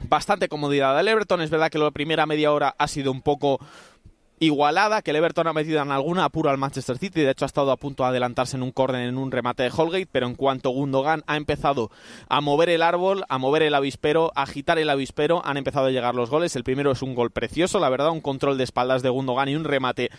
bastante 0.00 0.48
comodidad 0.48 0.98
al 0.98 1.06
Everton. 1.06 1.42
Es 1.42 1.50
verdad 1.50 1.70
que 1.70 1.78
la 1.78 1.92
primera 1.92 2.26
media 2.26 2.52
hora 2.52 2.74
ha 2.76 2.88
sido 2.88 3.12
un 3.12 3.22
poco 3.22 3.60
igualada, 4.40 5.02
que 5.02 5.10
el 5.10 5.16
Everton 5.16 5.46
ha 5.46 5.52
metido 5.52 5.80
en 5.80 5.90
alguna 5.90 6.24
apuro 6.24 6.50
al 6.50 6.58
Manchester 6.58 6.98
City, 6.98 7.22
de 7.22 7.30
hecho 7.30 7.44
ha 7.44 7.46
estado 7.46 7.70
a 7.70 7.76
punto 7.76 8.02
de 8.02 8.10
adelantarse 8.10 8.56
en 8.56 8.62
un 8.62 8.72
córner 8.72 9.08
en 9.08 9.18
un 9.18 9.30
remate 9.30 9.62
de 9.62 9.72
Holgate, 9.74 10.08
pero 10.10 10.26
en 10.26 10.34
cuanto 10.34 10.70
Gundogan 10.70 11.22
ha 11.26 11.36
empezado 11.36 11.90
a 12.28 12.40
mover 12.40 12.68
el 12.68 12.82
árbol, 12.82 13.24
a 13.28 13.38
mover 13.38 13.62
el 13.62 13.74
avispero, 13.74 14.32
a 14.34 14.42
agitar 14.42 14.78
el 14.78 14.90
avispero, 14.90 15.42
han 15.44 15.56
empezado 15.56 15.86
a 15.86 15.90
llegar 15.90 16.14
los 16.14 16.30
goles. 16.30 16.56
El 16.56 16.64
primero 16.64 16.90
es 16.92 17.02
un 17.02 17.14
gol 17.14 17.30
precioso, 17.30 17.78
la 17.78 17.88
verdad, 17.88 18.10
un 18.10 18.20
control 18.20 18.58
de 18.58 18.64
espaldas 18.64 19.02
de 19.02 19.08
Gundogan 19.08 19.48
y 19.48 19.56
un 19.56 19.64
remate 19.64 20.10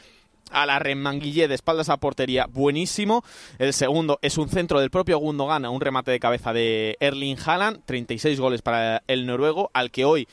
a 0.51 0.65
la 0.65 0.79
remanguille 0.79 1.47
de 1.47 1.55
espaldas 1.55 1.89
a 1.89 1.97
portería 1.97 2.47
buenísimo. 2.47 3.23
El 3.57 3.73
segundo 3.73 4.19
es 4.21 4.37
un 4.37 4.49
centro 4.49 4.79
del 4.79 4.91
propio 4.91 5.17
Gundogan, 5.17 5.65
un 5.65 5.81
remate 5.81 6.11
de 6.11 6.19
cabeza 6.19 6.53
de 6.53 6.97
Erling 6.99 7.37
Haaland, 7.43 7.81
36 7.85 8.39
goles 8.39 8.61
para 8.61 9.03
el 9.07 9.25
noruego, 9.25 9.69
al 9.73 9.91
que 9.91 10.05
hoy 10.05 10.27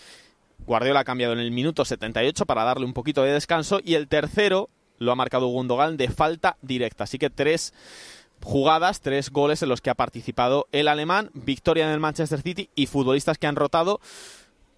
Guardiola 0.67 1.01
ha 1.01 1.05
cambiado 1.05 1.33
en 1.33 1.41
el 1.41 1.51
minuto 1.51 1.85
78 1.85 2.47
para 2.47 2.65
darle 2.65 2.85
un 2.85 2.93
poquito 2.93 3.23
de 3.23 3.33
descanso 3.33 3.81
y 3.83 3.95
el 3.95 4.09
tercero 4.09 4.71
lo 4.99 5.13
ha 5.13 5.17
marcado 5.17 5.49
Gundogan 5.49 5.97
de 5.97 6.09
falta 6.09 6.57
directa. 6.63 7.05
Así 7.05 7.19
que 7.19 7.31
tres 7.31 7.75
jugadas, 8.43 9.01
tres 9.01 9.31
goles 9.31 9.63
en 9.63 9.69
los 9.69 9.81
que 9.81 9.91
ha 9.91 9.95
participado 9.95 10.69
el 10.73 10.89
alemán, 10.89 11.31
victoria 11.35 11.87
en 11.87 11.93
el 11.93 12.01
Manchester 12.01 12.41
City 12.41 12.71
y 12.75 12.87
futbolistas 12.87 13.39
que 13.39 13.47
han 13.47 13.57
rotado. 13.57 14.01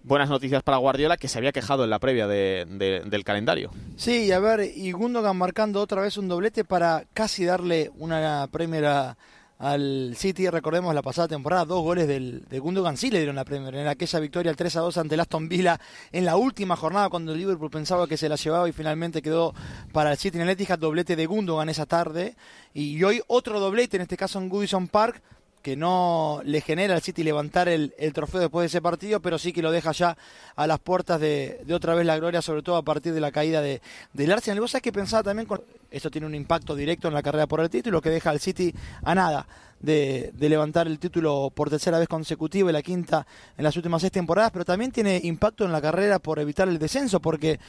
Buenas 0.03 0.29
noticias 0.29 0.61
para 0.61 0.77
Guardiola, 0.77 1.17
que 1.17 1.27
se 1.27 1.39
había 1.39 1.51
quejado 1.51 1.83
en 1.83 1.89
la 1.89 1.97
previa 1.97 2.27
del 2.27 3.23
calendario. 3.23 3.71
Sí, 3.95 4.31
a 4.31 4.39
ver, 4.39 4.71
y 4.75 4.91
Gundogan 4.91 5.35
marcando 5.35 5.81
otra 5.81 6.01
vez 6.01 6.17
un 6.17 6.27
doblete 6.27 6.63
para 6.63 7.05
casi 7.13 7.45
darle 7.45 7.91
una 7.97 8.47
primera 8.51 9.17
al 9.57 10.15
City. 10.17 10.49
Recordemos 10.49 10.93
la 10.93 11.01
pasada 11.01 11.27
temporada, 11.27 11.65
dos 11.65 11.83
goles 11.83 12.07
del, 12.07 12.45
de 12.49 12.59
Gundogan 12.59 12.97
sí 12.97 13.09
le 13.09 13.19
dieron 13.19 13.35
la 13.35 13.45
Premier. 13.45 13.75
En 13.75 13.87
aquella 13.87 14.19
victoria 14.19 14.49
el 14.49 14.55
3 14.55 14.75
a 14.77 14.79
2 14.81 14.97
ante 14.97 15.15
el 15.15 15.21
Aston 15.21 15.47
Villa 15.47 15.79
en 16.11 16.25
la 16.25 16.35
última 16.35 16.75
jornada, 16.75 17.09
cuando 17.09 17.33
el 17.33 17.37
Liverpool 17.37 17.69
pensaba 17.69 18.07
que 18.07 18.17
se 18.17 18.29
la 18.29 18.35
llevaba 18.35 18.67
y 18.67 18.71
finalmente 18.71 19.21
quedó 19.21 19.53
para 19.91 20.11
el 20.11 20.17
City 20.17 20.39
en 20.39 20.49
el 20.49 20.79
doblete 20.79 21.15
de 21.15 21.25
Gundogan 21.25 21.69
esa 21.69 21.85
tarde. 21.85 22.35
Y 22.73 23.01
hoy 23.03 23.21
otro 23.27 23.59
doblete, 23.59 23.97
en 23.97 24.01
este 24.01 24.17
caso 24.17 24.39
en 24.39 24.49
Goodison 24.49 24.87
Park, 24.87 25.21
que 25.65 25.75
no 25.75 26.41
le 26.45 26.61
genera 26.61 26.93
al 26.93 27.01
City 27.01 27.23
levantar 27.23 27.67
el, 27.67 27.91
trofeo 28.13 28.39
después 28.39 28.61
de 28.61 28.67
ese 28.67 28.83
partido, 28.83 29.19
pero 29.19 29.39
sí 29.39 29.51
que 29.51 29.63
lo 29.63 29.71
deja 29.71 29.93
ya 29.93 30.15
a 30.55 30.67
las 30.67 30.77
puertas 30.77 31.19
de, 31.19 31.65
otra 31.73 31.95
vez 31.95 32.05
la 32.05 32.17
gloria, 32.17 32.43
sobre 32.43 32.61
todo 32.61 32.75
a 32.75 32.83
partir 32.83 33.15
de 33.15 33.19
la 33.19 33.31
caída 33.31 33.61
de, 33.61 33.81
del 34.13 34.31
Arsenal. 34.31 34.59
Vos 34.59 34.69
sabés 34.69 34.83
que 34.83 34.91
pensaba 34.91 35.23
también, 35.23 35.47
con, 35.47 35.63
esto 35.89 36.11
tiene 36.11 36.27
un 36.27 36.35
impacto 36.35 36.75
directo 36.75 37.07
en 37.07 37.15
la 37.15 37.23
carrera 37.23 37.47
por 37.47 37.61
el 37.61 37.71
título, 37.71 37.99
que 37.99 38.11
deja 38.11 38.29
al 38.29 38.39
City 38.39 38.75
a 39.03 39.15
nada 39.15 39.47
de, 39.79 40.31
levantar 40.37 40.85
el 40.85 40.99
título 40.99 41.51
por 41.51 41.71
tercera 41.71 41.97
vez 41.97 42.07
consecutiva 42.07 42.69
y 42.69 42.73
la 42.73 42.83
quinta 42.83 43.25
en 43.57 43.63
las 43.63 43.75
últimas 43.75 44.01
seis 44.01 44.11
temporadas, 44.11 44.51
pero 44.51 44.65
también 44.65 44.91
tiene 44.91 45.19
impacto 45.23 45.65
en 45.65 45.71
la 45.71 45.81
carrera 45.81 46.19
por 46.19 46.37
evitar 46.37 46.67
el 46.67 46.77
descenso, 46.77 47.19
porque 47.19 47.59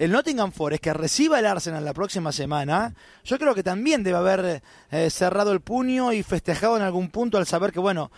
el 0.00 0.12
Nottingham 0.12 0.50
Forest 0.50 0.82
que 0.82 0.94
reciba 0.94 1.38
el 1.38 1.44
Arsenal 1.44 1.84
la 1.84 1.92
próxima 1.92 2.32
semana, 2.32 2.94
yo 3.22 3.38
creo 3.38 3.54
que 3.54 3.62
también 3.62 4.02
debe 4.02 4.16
haber 4.16 4.62
eh, 4.90 5.10
cerrado 5.10 5.52
el 5.52 5.60
puño 5.60 6.10
y 6.14 6.22
festejado 6.22 6.78
en 6.78 6.82
algún 6.82 7.10
punto 7.10 7.36
al 7.36 7.44
saber 7.44 7.70
que, 7.70 7.80
bueno, 7.80 8.10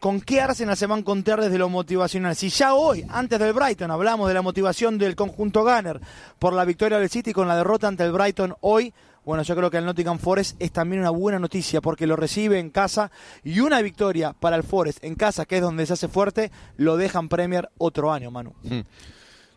¿con 0.00 0.20
qué 0.20 0.42
Arsenal 0.42 0.76
se 0.76 0.84
van 0.84 0.98
a 0.98 1.00
encontrar 1.00 1.40
desde 1.40 1.56
lo 1.56 1.70
motivacional? 1.70 2.36
Si 2.36 2.50
ya 2.50 2.74
hoy, 2.74 3.06
antes 3.08 3.38
del 3.38 3.54
Brighton, 3.54 3.90
hablamos 3.90 4.28
de 4.28 4.34
la 4.34 4.42
motivación 4.42 4.98
del 4.98 5.16
conjunto 5.16 5.62
Gunner 5.62 5.98
por 6.38 6.52
la 6.52 6.66
victoria 6.66 6.98
del 6.98 7.08
City 7.08 7.32
con 7.32 7.48
la 7.48 7.56
derrota 7.56 7.88
ante 7.88 8.04
el 8.04 8.12
Brighton 8.12 8.54
hoy, 8.60 8.92
bueno, 9.24 9.42
yo 9.44 9.56
creo 9.56 9.70
que 9.70 9.78
el 9.78 9.86
Nottingham 9.86 10.18
Forest 10.18 10.60
es 10.60 10.72
también 10.72 11.00
una 11.00 11.08
buena 11.08 11.38
noticia 11.38 11.80
porque 11.80 12.06
lo 12.06 12.16
recibe 12.16 12.58
en 12.58 12.68
casa 12.68 13.10
y 13.42 13.60
una 13.60 13.80
victoria 13.80 14.34
para 14.34 14.56
el 14.56 14.62
Forest 14.62 15.02
en 15.02 15.14
casa, 15.14 15.46
que 15.46 15.56
es 15.56 15.62
donde 15.62 15.86
se 15.86 15.94
hace 15.94 16.08
fuerte, 16.08 16.52
lo 16.76 16.98
dejan 16.98 17.30
Premier 17.30 17.70
otro 17.78 18.12
año, 18.12 18.30
Manu. 18.30 18.52
Mm. 18.62 18.80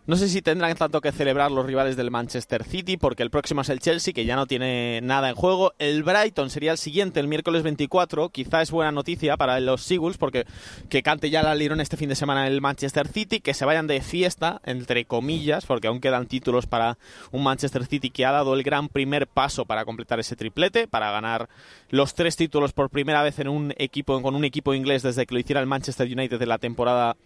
No 0.08 0.16
sé 0.16 0.30
si 0.30 0.42
tendrán 0.42 0.74
tanto 0.78 1.02
que 1.02 1.12
celebrar 1.12 1.52
los 1.52 1.66
rivales 1.66 1.98
del 1.98 2.12
Manchester 2.12 2.64
City, 2.64 2.96
porque 2.96 3.24
el 3.24 3.30
próximo 3.30 3.60
es 3.60 3.68
el 3.68 3.82
Chelsea, 3.82 4.14
que 4.14 4.24
ya 4.24 4.38
no 4.38 4.46
tiene 4.46 5.02
nada 5.04 5.28
en 5.28 5.36
juego. 5.36 5.74
El 5.80 6.04
Brighton 6.04 6.50
sería 6.50 6.72
el 6.72 6.78
siguiente, 6.78 7.20
el 7.20 7.28
miércoles 7.28 7.62
24. 7.62 8.30
Quizá 8.30 8.62
es 8.62 8.72
buena 8.72 8.94
noticia 8.94 9.36
para 9.36 9.60
los 9.60 9.84
Seagulls, 9.84 10.18
porque 10.18 10.46
que 10.88 11.04
cante 11.04 11.30
ya 11.30 11.44
la 11.44 11.56
Lirón 11.56 11.82
este 11.82 11.98
fin 11.98 12.08
de 12.08 12.16
semana 12.16 12.48
el 12.48 12.62
Manchester 12.62 13.10
City, 13.10 13.42
que 13.42 13.54
se 13.54 13.66
vayan 13.66 13.86
de 13.86 14.00
fiesta, 14.00 14.62
entre 14.64 15.04
comillas, 15.04 15.66
porque 15.66 15.88
aún 15.90 16.00
quedan 16.00 16.28
títulos 16.28 16.68
para 16.68 16.98
un 17.32 17.44
Manchester 17.44 17.86
City 17.86 18.10
que 18.10 18.26
ha 18.26 18.32
dado 18.32 18.54
el 18.54 18.64
gran 18.64 18.88
primer 18.88 19.28
paso 19.28 19.66
para 19.66 19.84
completar 19.84 20.22
ese 20.22 20.38
triplete, 20.38 20.88
para 20.88 21.12
ganar 21.12 21.50
los 21.90 22.16
tres 22.16 22.38
títulos 22.38 22.72
por 22.72 22.90
primera 22.90 23.24
vez 23.24 23.40
en 23.40 23.50
un 23.50 23.74
equipo, 23.78 24.22
con 24.22 24.36
un 24.36 24.46
equipo 24.46 24.74
inglés 24.74 25.04
desde 25.04 25.26
que 25.26 25.34
lo 25.34 25.42
hiciera 25.42 25.60
el 25.60 25.68
Manchester 25.68 26.08
United 26.08 26.40
de 26.40 26.46
la 26.46 26.60
temporada 26.60 27.18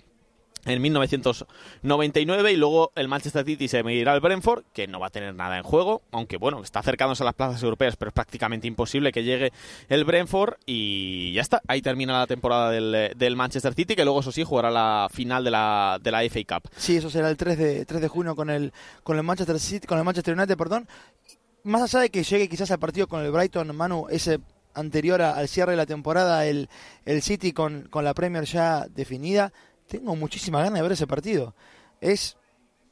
en 0.66 0.82
1999 0.82 2.52
y 2.52 2.58
luego 2.58 2.92
el 2.96 3.08
Manchester 3.08 3.46
City 3.46 3.68
se 3.68 3.84
medirá 3.84 4.14
al 4.14 4.22
Brentford, 4.22 4.64
que 4.74 4.88
no 4.88 5.00
va 5.00 5.08
a 5.08 5.10
tener 5.10 5.34
nada 5.34 5.58
en 5.58 5.64
juego, 5.64 6.02
aunque 6.12 6.38
bueno, 6.38 6.62
está 6.64 6.80
acercándose 6.80 7.24
a 7.24 7.26
las 7.26 7.36
plazas 7.36 7.62
europeas, 7.64 7.96
pero 7.96 8.10
es 8.10 8.14
prácticamente 8.14 8.68
imposible 8.68 9.12
que 9.12 9.24
llegue 9.24 9.52
el 9.90 10.04
Brentford 10.04 10.56
y 10.66 11.34
ya 11.34 11.42
está, 11.42 11.62
ahí 11.68 11.82
termina 11.82 12.20
la 12.20 12.28
temporada 12.28 12.72
del, 12.72 13.36
Manchester 13.36 13.74
City, 13.74 13.96
que 13.96 14.04
luego 14.04 14.20
eso 14.20 14.32
sí 14.32 14.44
jugará 14.44 14.70
la 14.70 15.08
final 15.12 15.44
de 15.44 15.52
la, 15.52 16.00
de 16.02 16.12
la 16.12 16.22
FA 16.30 16.40
Cup. 16.48 16.70
Sí, 16.76 16.98
eso 16.98 17.10
será 17.10 17.30
el 17.30 17.38
3 17.38 17.58
de, 17.58 17.86
3 17.86 18.02
de 18.02 18.08
junio 18.08 18.36
con 18.36 18.50
el, 18.50 18.74
con 19.04 19.18
el 19.18 19.24
Manchester 19.24 19.60
City, 19.60 19.88
con 19.88 19.98
el 19.98 20.04
Manchester 20.04 20.38
United, 20.38 20.58
perdón. 20.58 20.88
Más 21.64 21.82
allá 21.82 22.02
de 22.02 22.10
que 22.10 22.24
llegue 22.24 22.50
quizás 22.50 22.72
al 22.72 22.80
partido 22.80 23.08
con 23.08 23.24
el 23.24 23.32
Brighton, 23.32 23.76
Manu, 23.76 24.08
ese 24.10 24.40
anterior 24.74 25.22
al 25.22 25.48
cierre 25.48 25.72
de 25.72 25.78
la 25.78 25.86
temporada, 25.86 26.46
el, 26.46 26.70
el 27.06 27.22
City 27.22 27.52
con, 27.52 27.88
con 27.90 28.04
la 28.04 28.14
Premier 28.14 28.46
ya 28.46 28.88
definida, 28.90 29.54
tengo 29.92 30.16
muchísima 30.16 30.60
ganas 30.60 30.76
de 30.76 30.82
ver 30.84 30.94
ese 30.94 31.06
partido. 31.06 31.54
Es 32.00 32.38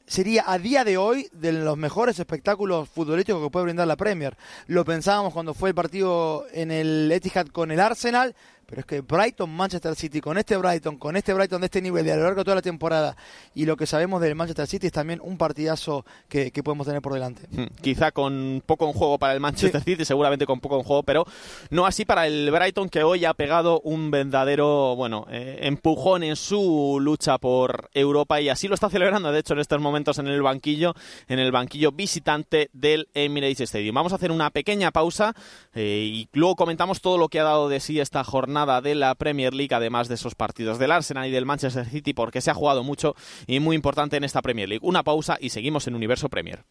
sería 0.06 0.44
a 0.46 0.58
día 0.58 0.84
de 0.84 0.98
hoy 0.98 1.28
de 1.32 1.52
los 1.52 1.78
mejores 1.78 2.18
espectáculos 2.18 2.88
futbolísticos 2.90 3.42
que 3.42 3.50
puede 3.50 3.64
brindar 3.64 3.86
la 3.86 3.96
Premier. 3.96 4.36
Lo 4.66 4.84
pensábamos 4.84 5.32
cuando 5.32 5.54
fue 5.54 5.70
el 5.70 5.74
partido 5.74 6.44
en 6.52 6.70
el 6.70 7.10
Etihad 7.10 7.46
con 7.46 7.70
el 7.70 7.80
Arsenal, 7.80 8.34
pero 8.70 8.80
es 8.80 8.86
que 8.86 9.00
Brighton, 9.00 9.50
Manchester 9.50 9.96
City, 9.96 10.20
con 10.20 10.38
este 10.38 10.56
Brighton, 10.56 10.96
con 10.96 11.16
este 11.16 11.34
Brighton 11.34 11.60
de 11.60 11.64
este 11.64 11.82
nivel 11.82 12.04
de 12.04 12.12
a 12.12 12.16
lo 12.16 12.22
largo 12.22 12.38
de 12.38 12.44
toda 12.44 12.54
la 12.54 12.62
temporada 12.62 13.16
y 13.52 13.66
lo 13.66 13.76
que 13.76 13.84
sabemos 13.84 14.20
del 14.20 14.36
Manchester 14.36 14.68
City 14.68 14.86
es 14.86 14.92
también 14.92 15.20
un 15.24 15.36
partidazo 15.36 16.06
que, 16.28 16.52
podemos 16.62 16.86
tener 16.86 17.02
por 17.02 17.14
delante. 17.14 17.42
Hmm, 17.50 17.66
quizá 17.82 18.12
con 18.12 18.62
poco 18.64 18.86
en 18.86 18.92
juego 18.92 19.18
para 19.18 19.32
el 19.32 19.40
Manchester 19.40 19.82
City, 19.82 20.04
seguramente 20.04 20.46
con 20.46 20.60
poco 20.60 20.76
en 20.76 20.84
juego, 20.84 21.02
pero 21.02 21.24
no 21.70 21.84
así 21.84 22.04
para 22.04 22.28
el 22.28 22.48
Brighton 22.50 22.88
que 22.88 23.02
hoy 23.02 23.24
ha 23.24 23.34
pegado 23.34 23.80
un 23.80 24.12
verdadero, 24.12 24.94
bueno, 24.94 25.26
eh, 25.30 25.58
empujón 25.62 26.22
en 26.22 26.36
su 26.36 26.98
lucha 27.00 27.38
por 27.38 27.90
Europa 27.92 28.40
y 28.40 28.50
así 28.50 28.68
lo 28.68 28.74
está 28.74 28.88
celebrando, 28.88 29.32
de 29.32 29.40
hecho, 29.40 29.54
en 29.54 29.60
estos 29.60 29.80
momentos 29.80 30.18
en 30.18 30.28
el 30.28 30.42
banquillo, 30.42 30.94
en 31.26 31.40
el 31.40 31.50
banquillo 31.50 31.90
visitante 31.90 32.70
del 32.72 33.08
Emirates 33.14 33.62
Stadium. 33.62 33.96
Vamos 33.96 34.12
a 34.12 34.16
hacer 34.16 34.30
una 34.30 34.50
pequeña 34.50 34.92
pausa 34.92 35.34
eh, 35.74 36.08
y 36.08 36.28
luego 36.34 36.54
comentamos 36.54 37.00
todo 37.00 37.18
lo 37.18 37.28
que 37.28 37.40
ha 37.40 37.44
dado 37.44 37.68
de 37.68 37.80
sí 37.80 37.98
esta 37.98 38.22
jornada 38.22 38.59
de 38.66 38.94
la 38.94 39.14
Premier 39.14 39.54
League, 39.54 39.74
además 39.74 40.08
de 40.08 40.14
esos 40.14 40.34
partidos 40.34 40.78
del 40.78 40.92
Arsenal 40.92 41.26
y 41.26 41.30
del 41.30 41.46
Manchester 41.46 41.86
City, 41.86 42.12
porque 42.12 42.40
se 42.40 42.50
ha 42.50 42.54
jugado 42.54 42.84
mucho 42.84 43.14
y 43.46 43.58
muy 43.60 43.74
importante 43.74 44.16
en 44.16 44.24
esta 44.24 44.42
Premier 44.42 44.68
League. 44.68 44.86
Una 44.86 45.02
pausa 45.02 45.36
y 45.40 45.50
seguimos 45.50 45.86
en 45.86 45.94
Universo 45.94 46.28
Premier. 46.28 46.64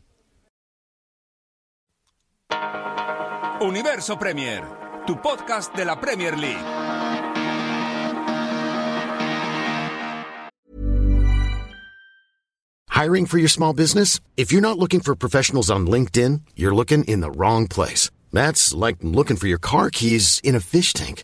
Universo 3.61 4.17
Premier, 4.17 4.63
tu 5.05 5.21
podcast 5.21 5.75
de 5.75 5.85
la 5.85 5.99
Premier 5.99 6.37
League. 6.37 6.63
Hiring 12.89 13.27
for 13.27 13.37
your 13.37 13.49
small 13.49 13.73
business? 13.73 14.19
If 14.35 14.51
you're 14.51 14.61
not 14.61 14.77
looking 14.77 14.99
for 14.99 15.15
professionals 15.15 15.71
on 15.71 15.87
LinkedIn, 15.87 16.41
you're 16.55 16.75
looking 16.75 17.05
in 17.05 17.21
the 17.21 17.31
wrong 17.31 17.67
place. 17.67 18.11
That's 18.33 18.73
like 18.73 18.97
looking 19.01 19.37
for 19.37 19.47
your 19.47 19.57
car 19.57 19.89
keys 19.89 20.41
in 20.43 20.53
a 20.53 20.59
fish 20.59 20.93
tank. 20.93 21.23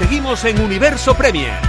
Seguimos 0.00 0.42
en 0.46 0.58
Universo 0.62 1.14
Premier. 1.14 1.60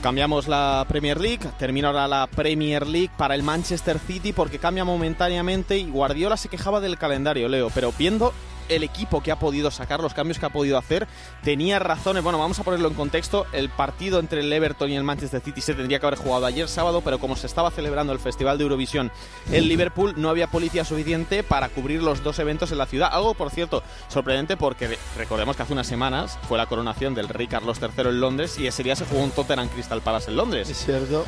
Cambiamos 0.00 0.46
la 0.46 0.86
Premier 0.88 1.20
League, 1.20 1.44
termina 1.58 1.88
ahora 1.88 2.06
la 2.06 2.28
Premier 2.28 2.86
League 2.86 3.10
para 3.16 3.34
el 3.34 3.42
Manchester 3.42 3.98
City 3.98 4.32
porque 4.32 4.60
cambia 4.60 4.84
momentáneamente 4.84 5.76
y 5.76 5.90
Guardiola 5.90 6.36
se 6.36 6.48
quejaba 6.48 6.78
del 6.78 6.96
calendario, 6.96 7.48
Leo, 7.48 7.68
pero 7.74 7.92
viendo 7.98 8.32
el 8.68 8.82
equipo 8.82 9.22
que 9.22 9.32
ha 9.32 9.38
podido 9.38 9.70
sacar, 9.70 10.00
los 10.00 10.14
cambios 10.14 10.38
que 10.38 10.46
ha 10.46 10.50
podido 10.50 10.78
hacer, 10.78 11.06
tenía 11.42 11.78
razones. 11.78 12.22
Bueno, 12.22 12.38
vamos 12.38 12.58
a 12.58 12.64
ponerlo 12.64 12.88
en 12.88 12.94
contexto. 12.94 13.46
El 13.52 13.68
partido 13.68 14.18
entre 14.18 14.40
el 14.40 14.52
Everton 14.52 14.90
y 14.90 14.96
el 14.96 15.04
Manchester 15.04 15.40
City 15.40 15.60
se 15.60 15.74
tendría 15.74 16.00
que 16.00 16.06
haber 16.06 16.18
jugado 16.18 16.46
ayer 16.46 16.68
sábado, 16.68 17.00
pero 17.02 17.18
como 17.18 17.36
se 17.36 17.46
estaba 17.46 17.70
celebrando 17.70 18.12
el 18.12 18.18
Festival 18.18 18.58
de 18.58 18.64
Eurovisión 18.64 19.10
en 19.50 19.68
Liverpool, 19.68 20.14
no 20.16 20.28
había 20.28 20.46
policía 20.46 20.84
suficiente 20.84 21.42
para 21.42 21.68
cubrir 21.68 22.02
los 22.02 22.22
dos 22.22 22.38
eventos 22.38 22.72
en 22.72 22.78
la 22.78 22.86
ciudad. 22.86 23.10
Algo, 23.12 23.34
por 23.34 23.50
cierto, 23.50 23.82
sorprendente 24.08 24.56
porque 24.56 24.98
recordemos 25.16 25.56
que 25.56 25.62
hace 25.62 25.72
unas 25.72 25.86
semanas 25.86 26.38
fue 26.48 26.58
la 26.58 26.66
coronación 26.66 27.14
del 27.14 27.28
rey 27.28 27.46
Carlos 27.46 27.78
III 27.80 28.08
en 28.08 28.20
Londres 28.20 28.58
y 28.58 28.66
ese 28.66 28.82
día 28.82 28.96
se 28.96 29.04
jugó 29.04 29.22
un 29.22 29.30
Tottenham 29.30 29.68
Crystal 29.68 30.00
Palace 30.00 30.30
en 30.30 30.36
Londres. 30.36 30.68
Es 30.68 30.84
cierto. 30.84 31.24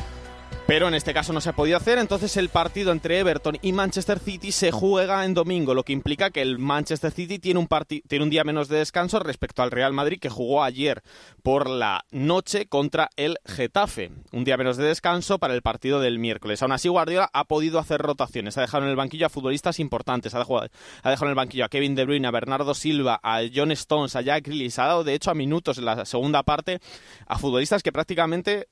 Pero 0.67 0.89
en 0.89 0.95
este 0.95 1.13
caso 1.13 1.31
no 1.31 1.39
se 1.39 1.47
ha 1.47 1.53
podido 1.53 1.77
hacer, 1.77 1.97
entonces 1.97 2.35
el 2.35 2.49
partido 2.49 2.91
entre 2.91 3.19
Everton 3.19 3.57
y 3.61 3.71
Manchester 3.71 4.19
City 4.19 4.51
se 4.51 4.69
juega 4.73 5.23
en 5.23 5.33
domingo, 5.33 5.73
lo 5.73 5.83
que 5.83 5.93
implica 5.93 6.29
que 6.29 6.41
el 6.41 6.59
Manchester 6.59 7.09
City 7.09 7.39
tiene 7.39 7.61
un, 7.61 7.69
tiene 8.05 8.23
un 8.25 8.29
día 8.29 8.43
menos 8.43 8.67
de 8.67 8.79
descanso 8.79 9.19
respecto 9.19 9.63
al 9.63 9.71
Real 9.71 9.93
Madrid 9.93 10.19
que 10.19 10.27
jugó 10.27 10.63
ayer 10.63 11.03
por 11.41 11.69
la 11.69 12.03
noche 12.11 12.65
contra 12.65 13.09
el 13.15 13.37
Getafe. 13.45 14.11
Un 14.33 14.43
día 14.43 14.57
menos 14.57 14.75
de 14.75 14.83
descanso 14.83 15.39
para 15.39 15.53
el 15.53 15.61
partido 15.61 16.01
del 16.01 16.19
miércoles. 16.19 16.61
Aún 16.61 16.73
así, 16.73 16.89
Guardiola 16.89 17.29
ha 17.31 17.45
podido 17.45 17.79
hacer 17.79 18.01
rotaciones, 18.01 18.57
ha 18.57 18.61
dejado 18.61 18.83
en 18.83 18.89
el 18.89 18.97
banquillo 18.97 19.27
a 19.27 19.29
futbolistas 19.29 19.79
importantes, 19.79 20.35
ha 20.35 20.39
dejado, 20.39 20.67
ha 21.01 21.09
dejado 21.09 21.27
en 21.27 21.29
el 21.29 21.35
banquillo 21.35 21.63
a 21.63 21.69
Kevin 21.69 21.95
De 21.95 22.03
Bruyne, 22.03 22.27
a 22.27 22.31
Bernardo 22.31 22.73
Silva, 22.73 23.21
a 23.23 23.39
John 23.55 23.71
Stones, 23.71 24.17
a 24.17 24.21
Jack 24.21 24.45
Grealish, 24.45 24.79
ha 24.79 24.87
dado 24.87 25.05
de 25.05 25.13
hecho 25.13 25.31
a 25.31 25.33
minutos 25.33 25.77
en 25.77 25.85
la 25.85 26.03
segunda 26.03 26.43
parte 26.43 26.81
a 27.25 27.39
futbolistas 27.39 27.83
que 27.83 27.93
prácticamente 27.93 28.67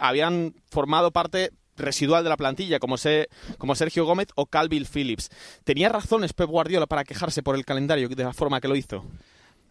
habían 0.00 0.54
formado 0.70 1.10
parte 1.18 1.50
residual 1.76 2.22
de 2.22 2.30
la 2.30 2.36
plantilla, 2.36 2.78
como, 2.78 2.94
como 3.58 3.74
Sergio 3.74 4.04
Gómez 4.04 4.28
o 4.36 4.46
Calvin 4.46 4.86
Phillips. 4.86 5.30
¿Tenía 5.64 5.88
razones 5.88 6.32
Pep 6.32 6.48
Guardiola 6.48 6.86
para 6.86 7.02
quejarse 7.02 7.42
por 7.42 7.56
el 7.56 7.64
calendario 7.64 8.08
de 8.08 8.22
la 8.22 8.32
forma 8.32 8.60
que 8.60 8.68
lo 8.68 8.76
hizo? 8.76 9.04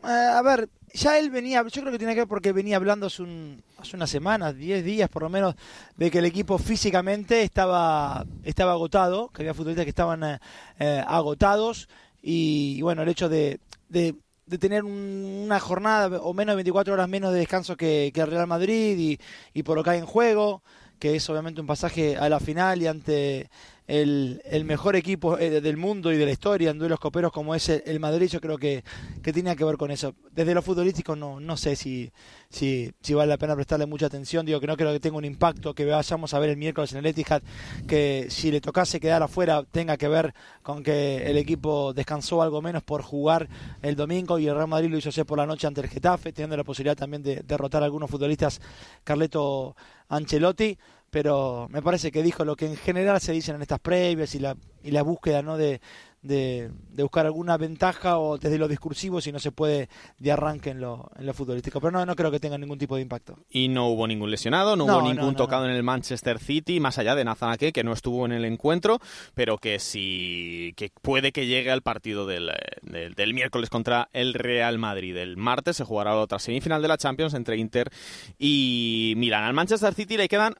Eh, 0.04 0.08
a 0.10 0.42
ver, 0.42 0.68
ya 0.94 1.18
él 1.18 1.30
venía, 1.30 1.63
yo 1.63 1.82
creo 1.82 1.92
que 1.94 1.98
tiene 1.98 2.16
que 2.16 2.22
ver 2.22 2.27
porque 2.27 2.51
venía 2.51 2.75
hablando 2.75 3.08
hace, 3.08 3.24
unas 3.24 4.10
semanas, 4.10 4.58
10 4.58 4.84
días 4.84 5.10
por 5.10 5.24
lo 5.24 5.30
menos, 5.30 5.56
de 5.96 6.12
que 6.12 6.20
el 6.20 6.25
equipo 6.25 6.58
físicamente 6.58 7.44
estaba, 7.44 8.25
estaba 8.44 8.74
agotado, 8.74 9.30
que 9.30 9.44
había 9.44 9.54
futbolistas 9.54 9.86
que 9.86 9.92
estaban 9.92 10.24
eh, 10.25 10.39
eh, 10.80 11.01
agotados 11.08 11.88
y, 12.22 12.82
bueno, 12.82 13.04
el 13.04 13.10
hecho 13.10 13.30
de, 13.30 13.62
de, 13.88 14.16
tener 14.60 14.84
una 14.84 15.62
jornada 15.62 16.20
o 16.20 16.34
menos 16.34 16.54
de 16.54 16.58
24 16.58 16.94
horas 16.94 17.08
menos 17.08 17.32
de 17.32 17.39
descanso 17.39 17.77
que, 17.77 18.12
que 18.13 18.22
el 18.22 18.32
Real 18.32 18.48
Madrid 18.48 18.98
y, 18.98 19.20
y 19.54 19.63
por 19.63 19.77
lo 19.77 19.84
que 19.84 19.92
hay 19.92 20.00
en 20.00 20.06
juego 20.06 20.62
que 21.00 21.16
es 21.16 21.30
obviamente 21.30 21.62
un 21.62 21.68
pasaje 21.68 22.18
a 22.18 22.30
la 22.30 22.39
final 22.39 22.82
y 22.82 22.88
ante 22.88 23.50
el, 23.88 24.41
el 24.46 24.65
mejor 24.65 24.98
equipo 24.98 25.39
eh, 25.39 25.62
del 25.62 25.77
mundo 25.77 26.12
y 26.12 26.17
de 26.17 26.25
la 26.25 26.32
historia 26.32 26.72
en 26.72 26.77
duelos 26.77 27.00
coperos 27.00 27.32
como 27.32 27.56
es 27.56 27.70
el, 27.70 28.00
Madrid, 28.00 28.27
yo 28.27 28.41
creo 28.41 28.58
que, 28.58 28.84
que 29.24 29.32
tenía 29.32 29.56
que 29.56 29.63
ver 29.63 29.77
con 29.77 29.91
eso. 29.91 30.13
Desde 30.32 30.53
lo 30.53 30.62
futbolístico 30.62 31.15
no, 31.15 31.39
no 31.39 31.56
sé 31.56 31.75
si, 31.77 32.12
si, 32.50 32.91
si 33.01 33.13
vale 33.13 33.29
la 33.29 33.38
pena 33.38 33.56
prestarle 33.56 33.86
mucha 33.86 34.08
atención, 34.08 34.46
digo 34.46 34.60
que 34.60 34.67
no 34.67 34.75
creo 34.75 34.91
que 34.91 35.00
tenga 35.00 35.17
un 35.17 35.25
impacto 35.25 35.74
que 35.74 35.86
vayamos 35.86 36.34
a 36.34 36.39
ver 36.39 36.50
el 36.50 36.58
miércoles 36.58 36.91
en 36.91 37.00
el 37.00 37.06
Etihad, 37.06 37.41
que 37.88 38.27
si 38.29 38.51
le 38.51 38.60
tocase 38.60 39.00
quedar 39.00 39.24
afuera 39.24 39.63
tenga 39.63 39.96
que 39.96 40.10
ver 40.10 40.34
con 40.62 40.84
que 40.84 41.25
el 41.25 41.38
equipo 41.38 41.94
descansó 41.94 42.41
algo 42.41 42.62
menos 42.62 42.84
por 42.84 43.01
jugar 43.01 43.48
el 43.82 43.96
domingo 43.96 44.38
y 44.38 44.48
el 44.48 44.56
Real 44.56 44.67
Madrid 44.67 44.89
lo 44.89 44.98
hizo 44.98 45.10
hacer 45.10 45.25
por 45.25 45.38
la 45.38 45.46
noche 45.46 45.65
ante 45.65 45.79
el 45.79 45.88
Getafe, 45.88 46.34
teniendo 46.34 46.58
la 46.58 46.65
posibilidad 46.65 46.98
también 46.98 47.24
de 47.24 47.41
derrotar 47.44 47.84
a 47.84 47.86
algunos 47.86 48.10
futbolistas, 48.10 48.60
Carleto 49.06 49.75
Ancelotti 50.10 50.77
pero 51.19 51.67
me 51.71 51.81
parece 51.81 52.12
que 52.12 52.21
dijo 52.21 52.45
lo 52.45 52.55
que 52.55 52.67
en 52.67 52.75
general 52.75 53.19
se 53.19 53.31
dicen 53.31 53.55
en 53.55 53.63
estas 53.63 53.79
previas 53.79 54.36
y 54.36 54.39
la, 54.39 54.55
y 54.83 54.91
la 54.91 55.01
búsqueda 55.01 55.41
¿no? 55.41 55.57
de, 55.57 55.81
de, 56.21 56.69
buscar 56.95 57.25
alguna 57.25 57.57
ventaja 57.57 58.19
o 58.19 58.38
desde 58.38 58.59
lo 58.59 58.67
discursivo 58.67 59.19
si 59.19 59.31
no 59.31 59.39
se 59.39 59.51
puede 59.51 59.89
de 60.19 60.31
arranque 60.31 60.69
en 60.69 60.79
lo, 60.79 61.09
en 61.17 61.25
lo 61.25 61.33
futbolístico. 61.33 61.81
Pero 61.81 61.89
no, 61.89 62.05
no 62.05 62.15
creo 62.15 62.29
que 62.29 62.39
tenga 62.39 62.59
ningún 62.59 62.77
tipo 62.77 62.95
de 62.95 63.01
impacto. 63.01 63.36
Y 63.50 63.67
no 63.67 63.88
hubo 63.88 64.05
ningún 64.07 64.29
lesionado, 64.29 64.75
no, 64.75 64.86
hubo 64.86 65.01
ningún 65.01 65.36
tocado 65.36 65.65
en 65.65 65.71
el 65.71 65.81
Manchester 65.81 66.38
City, 66.38 66.79
más 66.79 67.00
allá 67.00 67.15
de 67.15 67.25
Nathan 67.25 67.51
Ake, 67.51 67.71
que 67.71 67.83
no 67.83 67.93
estuvo 67.93 68.25
en 68.27 68.33
el 68.33 68.45
encuentro, 68.45 69.00
pero 69.33 69.57
que 69.57 69.79
sí 69.79 70.74
que 70.77 70.92
puede 71.01 71.31
que 71.31 71.48
llegue 71.48 71.72
al 71.72 71.81
partido 71.81 72.27
del, 72.27 72.51
del, 72.83 73.15
del 73.15 73.33
miércoles 73.33 73.72
contra 73.72 74.09
el 74.13 74.35
Real 74.35 74.77
Madrid. 74.77 75.18
El 75.18 75.35
martes 75.37 75.77
se 75.77 75.83
jugará 75.83 76.11
la 76.11 76.22
otra 76.22 76.37
semifinal 76.37 76.83
de 76.83 76.87
la 76.87 76.98
Champions 76.98 77.33
entre 77.33 77.57
Inter 77.57 77.89
y 78.37 79.15
Milán. 79.18 79.46
Al 79.46 79.53
Manchester 79.53 79.96
City 79.96 80.18
le 80.18 80.27
quedan 80.27 80.53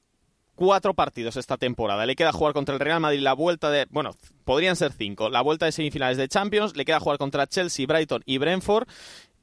cuatro 0.58 0.94
partidos 0.96 1.38
esta 1.38 1.56
temporada. 1.56 2.06
Le 2.06 2.16
queda 2.16 2.34
jugar 2.34 2.54
contra 2.54 2.74
el 2.74 2.82
Real 2.82 3.00
Madrid 3.00 3.22
la 3.22 3.34
vuelta 3.34 3.70
de, 3.70 3.86
bueno, 3.90 4.12
podrían 4.44 4.76
ser 4.76 4.92
cinco, 4.92 5.30
la 5.30 5.42
vuelta 5.42 5.66
de 5.66 5.72
semifinales 5.72 6.18
de 6.18 6.28
Champions, 6.28 6.76
le 6.76 6.84
queda 6.84 7.00
jugar 7.00 7.20
contra 7.20 7.48
Chelsea, 7.48 7.86
Brighton 7.86 8.24
y 8.26 8.40
Brentford 8.40 8.88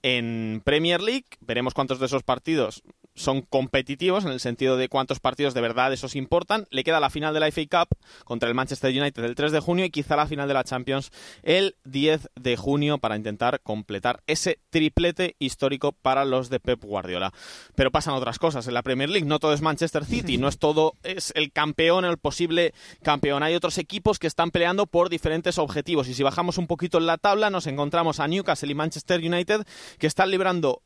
en 0.02 0.60
Premier 0.64 1.00
League. 1.00 1.24
Veremos 1.40 1.72
cuántos 1.72 2.00
de 2.00 2.06
esos 2.06 2.24
partidos 2.24 2.82
son 3.14 3.42
competitivos 3.42 4.24
en 4.24 4.32
el 4.32 4.40
sentido 4.40 4.76
de 4.76 4.88
cuántos 4.88 5.20
partidos 5.20 5.54
de 5.54 5.60
verdad 5.60 5.92
esos 5.92 6.16
importan. 6.16 6.66
Le 6.70 6.84
queda 6.84 7.00
la 7.00 7.10
final 7.10 7.32
de 7.34 7.40
la 7.40 7.50
FA 7.50 7.62
Cup 7.70 7.96
contra 8.24 8.48
el 8.48 8.54
Manchester 8.54 8.90
United 8.90 9.24
el 9.24 9.34
3 9.34 9.52
de 9.52 9.60
junio 9.60 9.84
y 9.84 9.90
quizá 9.90 10.16
la 10.16 10.26
final 10.26 10.48
de 10.48 10.54
la 10.54 10.64
Champions 10.64 11.10
el 11.42 11.76
10 11.84 12.30
de 12.34 12.56
junio 12.56 12.98
para 12.98 13.16
intentar 13.16 13.60
completar 13.60 14.22
ese 14.26 14.58
triplete 14.70 15.36
histórico 15.38 15.92
para 15.92 16.24
los 16.24 16.50
de 16.50 16.60
Pep 16.60 16.82
Guardiola. 16.82 17.32
Pero 17.74 17.90
pasan 17.90 18.14
otras 18.14 18.38
cosas 18.38 18.66
en 18.66 18.74
la 18.74 18.82
Premier 18.82 19.08
League, 19.08 19.26
no 19.26 19.38
todo 19.38 19.52
es 19.52 19.60
Manchester 19.60 20.04
City, 20.04 20.38
no 20.38 20.48
es 20.48 20.58
todo 20.58 20.94
es 21.02 21.32
el 21.36 21.52
campeón, 21.52 22.04
el 22.04 22.18
posible 22.18 22.74
campeón. 23.02 23.42
Hay 23.42 23.54
otros 23.54 23.78
equipos 23.78 24.18
que 24.18 24.26
están 24.26 24.50
peleando 24.50 24.86
por 24.86 25.08
diferentes 25.08 25.58
objetivos 25.58 26.08
y 26.08 26.14
si 26.14 26.22
bajamos 26.22 26.58
un 26.58 26.66
poquito 26.66 26.98
en 26.98 27.06
la 27.06 27.18
tabla 27.18 27.50
nos 27.50 27.66
encontramos 27.66 28.20
a 28.20 28.28
Newcastle 28.28 28.70
y 28.70 28.74
Manchester 28.74 29.20
United 29.20 29.62
que 29.98 30.06
están 30.06 30.30
librando 30.30 30.82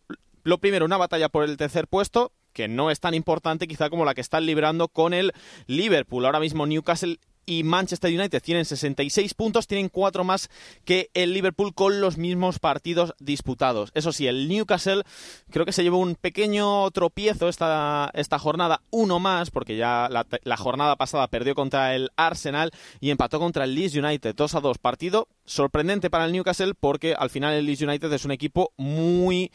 lo 0.49 0.59
primero, 0.59 0.87
una 0.87 0.97
batalla 0.97 1.29
por 1.29 1.45
el 1.45 1.59
tercer 1.59 1.89
puesto, 1.89 2.33
que 2.55 2.69
no 2.69 2.91
es 2.91 3.01
tan 3.01 3.13
importante 3.13 3.69
quizá 3.69 3.91
como 3.91 4.07
la 4.07 4.15
que 4.15 4.23
están 4.23 4.47
librando 4.47 4.89
con 4.89 5.13
el 5.13 5.33
Liverpool. 5.67 6.25
Ahora 6.25 6.41
mismo 6.41 6.67
Newcastle 6.67 7.19
y 7.45 7.65
Manchester 7.65 8.13
United 8.19 8.43
tienen 8.43 8.65
66 8.65 9.35
puntos, 9.35 9.67
tienen 9.67 9.89
cuatro 9.89 10.25
más 10.25 10.49
que 10.85 11.11
el 11.13 11.35
Liverpool 11.35 11.75
con 11.75 12.01
los 12.01 12.17
mismos 12.17 12.59
partidos 12.59 13.15
disputados. 13.19 13.91
Eso 13.95 14.13
sí, 14.13 14.27
el 14.27 14.49
Newcastle 14.49 15.03
creo 15.51 15.67
que 15.67 15.73
se 15.73 15.83
llevó 15.83 15.99
un 15.99 16.15
pequeño 16.15 16.91
tropiezo 16.91 17.49
esta, 17.49 18.11
esta 18.15 18.39
jornada, 18.39 18.81
uno 18.91 19.19
más, 19.19 19.51
porque 19.51 19.77
ya 19.77 20.09
la, 20.11 20.27
la, 20.45 20.57
jornada 20.57 20.97
pasada 20.97 21.29
perdió 21.29 21.55
contra 21.55 21.95
el 21.95 22.11
Arsenal 22.17 22.71
y 23.01 23.11
empató 23.11 23.39
contra 23.39 23.65
el 23.65 23.75
Leeds 23.75 23.97
United, 23.97 24.35
2 24.35 24.55
a 24.55 24.61
2. 24.61 24.79
Partido 24.79 25.29
sorprendente 25.47 26.11
para 26.11 26.25
el 26.27 26.33
Newcastle 26.33 26.75
porque 26.75 27.15
al 27.15 27.31
final 27.31 27.55
el 27.55 27.67
Leeds 27.67 27.83
United 27.83 28.13
es 28.13 28.25
un 28.25 28.33
equipo 28.33 28.73
muy 28.77 29.51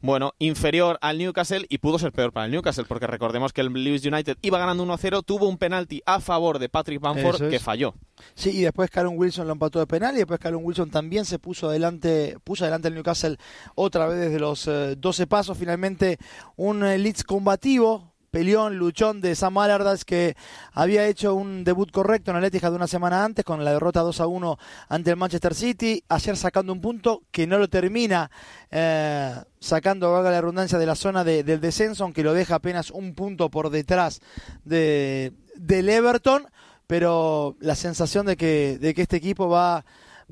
bueno, 0.00 0.32
inferior 0.38 0.98
al 1.00 1.18
Newcastle 1.18 1.66
y 1.68 1.78
pudo 1.78 1.98
ser 1.98 2.12
peor 2.12 2.32
para 2.32 2.46
el 2.46 2.52
Newcastle, 2.52 2.84
porque 2.86 3.06
recordemos 3.06 3.52
que 3.52 3.60
el 3.60 3.72
Leeds 3.72 4.06
United 4.06 4.38
iba 4.42 4.58
ganando 4.58 4.84
1-0, 4.84 5.24
tuvo 5.24 5.48
un 5.48 5.58
penalti 5.58 6.02
a 6.06 6.20
favor 6.20 6.58
de 6.58 6.68
Patrick 6.68 7.00
Bamford 7.00 7.50
que 7.50 7.58
falló. 7.58 7.94
Sí, 8.34 8.50
y 8.50 8.62
después 8.62 8.90
Callum 8.90 9.16
Wilson 9.16 9.46
lo 9.46 9.52
empató 9.52 9.80
de 9.80 9.86
penal 9.86 10.14
y 10.14 10.18
después 10.18 10.38
Callum 10.38 10.64
Wilson 10.64 10.90
también 10.90 11.24
se 11.24 11.38
puso 11.38 11.68
adelante, 11.68 12.36
puso 12.44 12.64
adelante 12.64 12.88
el 12.88 12.94
Newcastle 12.94 13.38
otra 13.74 14.06
vez 14.06 14.18
desde 14.18 14.38
los 14.38 14.64
12 14.64 15.22
eh, 15.22 15.26
pasos. 15.26 15.58
Finalmente 15.58 16.18
un 16.56 16.84
eh, 16.84 16.98
Leeds 16.98 17.24
combativo, 17.24 18.12
peleón, 18.30 18.76
luchón 18.76 19.20
de 19.20 19.34
Sam 19.34 19.58
Allardyce 19.58 20.04
que 20.04 20.36
había 20.72 21.06
hecho 21.06 21.34
un 21.34 21.64
debut 21.64 21.90
correcto 21.90 22.30
en 22.30 22.36
el 22.36 22.44
Etihad 22.44 22.70
de 22.70 22.76
una 22.76 22.86
semana 22.86 23.24
antes 23.24 23.44
con 23.44 23.64
la 23.64 23.72
derrota 23.72 24.00
2 24.00 24.20
a 24.20 24.26
1 24.26 24.58
ante 24.88 25.10
el 25.10 25.16
Manchester 25.16 25.54
City, 25.54 26.04
ayer 26.08 26.36
sacando 26.36 26.72
un 26.72 26.80
punto 26.80 27.22
que 27.30 27.46
no 27.46 27.58
lo 27.58 27.68
termina 27.68 28.30
eh, 28.70 29.34
sacando, 29.60 30.12
valga 30.12 30.30
la 30.30 30.40
redundancia, 30.40 30.78
de 30.78 30.86
la 30.86 30.94
zona 30.94 31.24
del 31.24 31.60
descenso, 31.60 32.04
aunque 32.04 32.22
lo 32.22 32.34
deja 32.34 32.56
apenas 32.56 32.90
un 32.90 33.14
punto 33.14 33.50
por 33.50 33.70
detrás 33.70 34.20
de, 34.64 35.32
del 35.56 35.88
Everton, 35.88 36.46
pero 36.86 37.56
la 37.60 37.74
sensación 37.74 38.26
de 38.26 38.36
que, 38.36 38.78
de 38.78 38.94
que 38.94 39.02
este 39.02 39.16
equipo 39.16 39.48
va, 39.48 39.84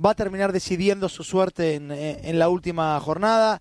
va 0.03 0.11
a 0.11 0.15
terminar 0.15 0.53
decidiendo 0.53 1.09
su 1.09 1.25
suerte 1.25 1.75
en, 1.75 1.91
en 1.91 2.39
la 2.39 2.49
última 2.49 2.99
jornada. 3.01 3.61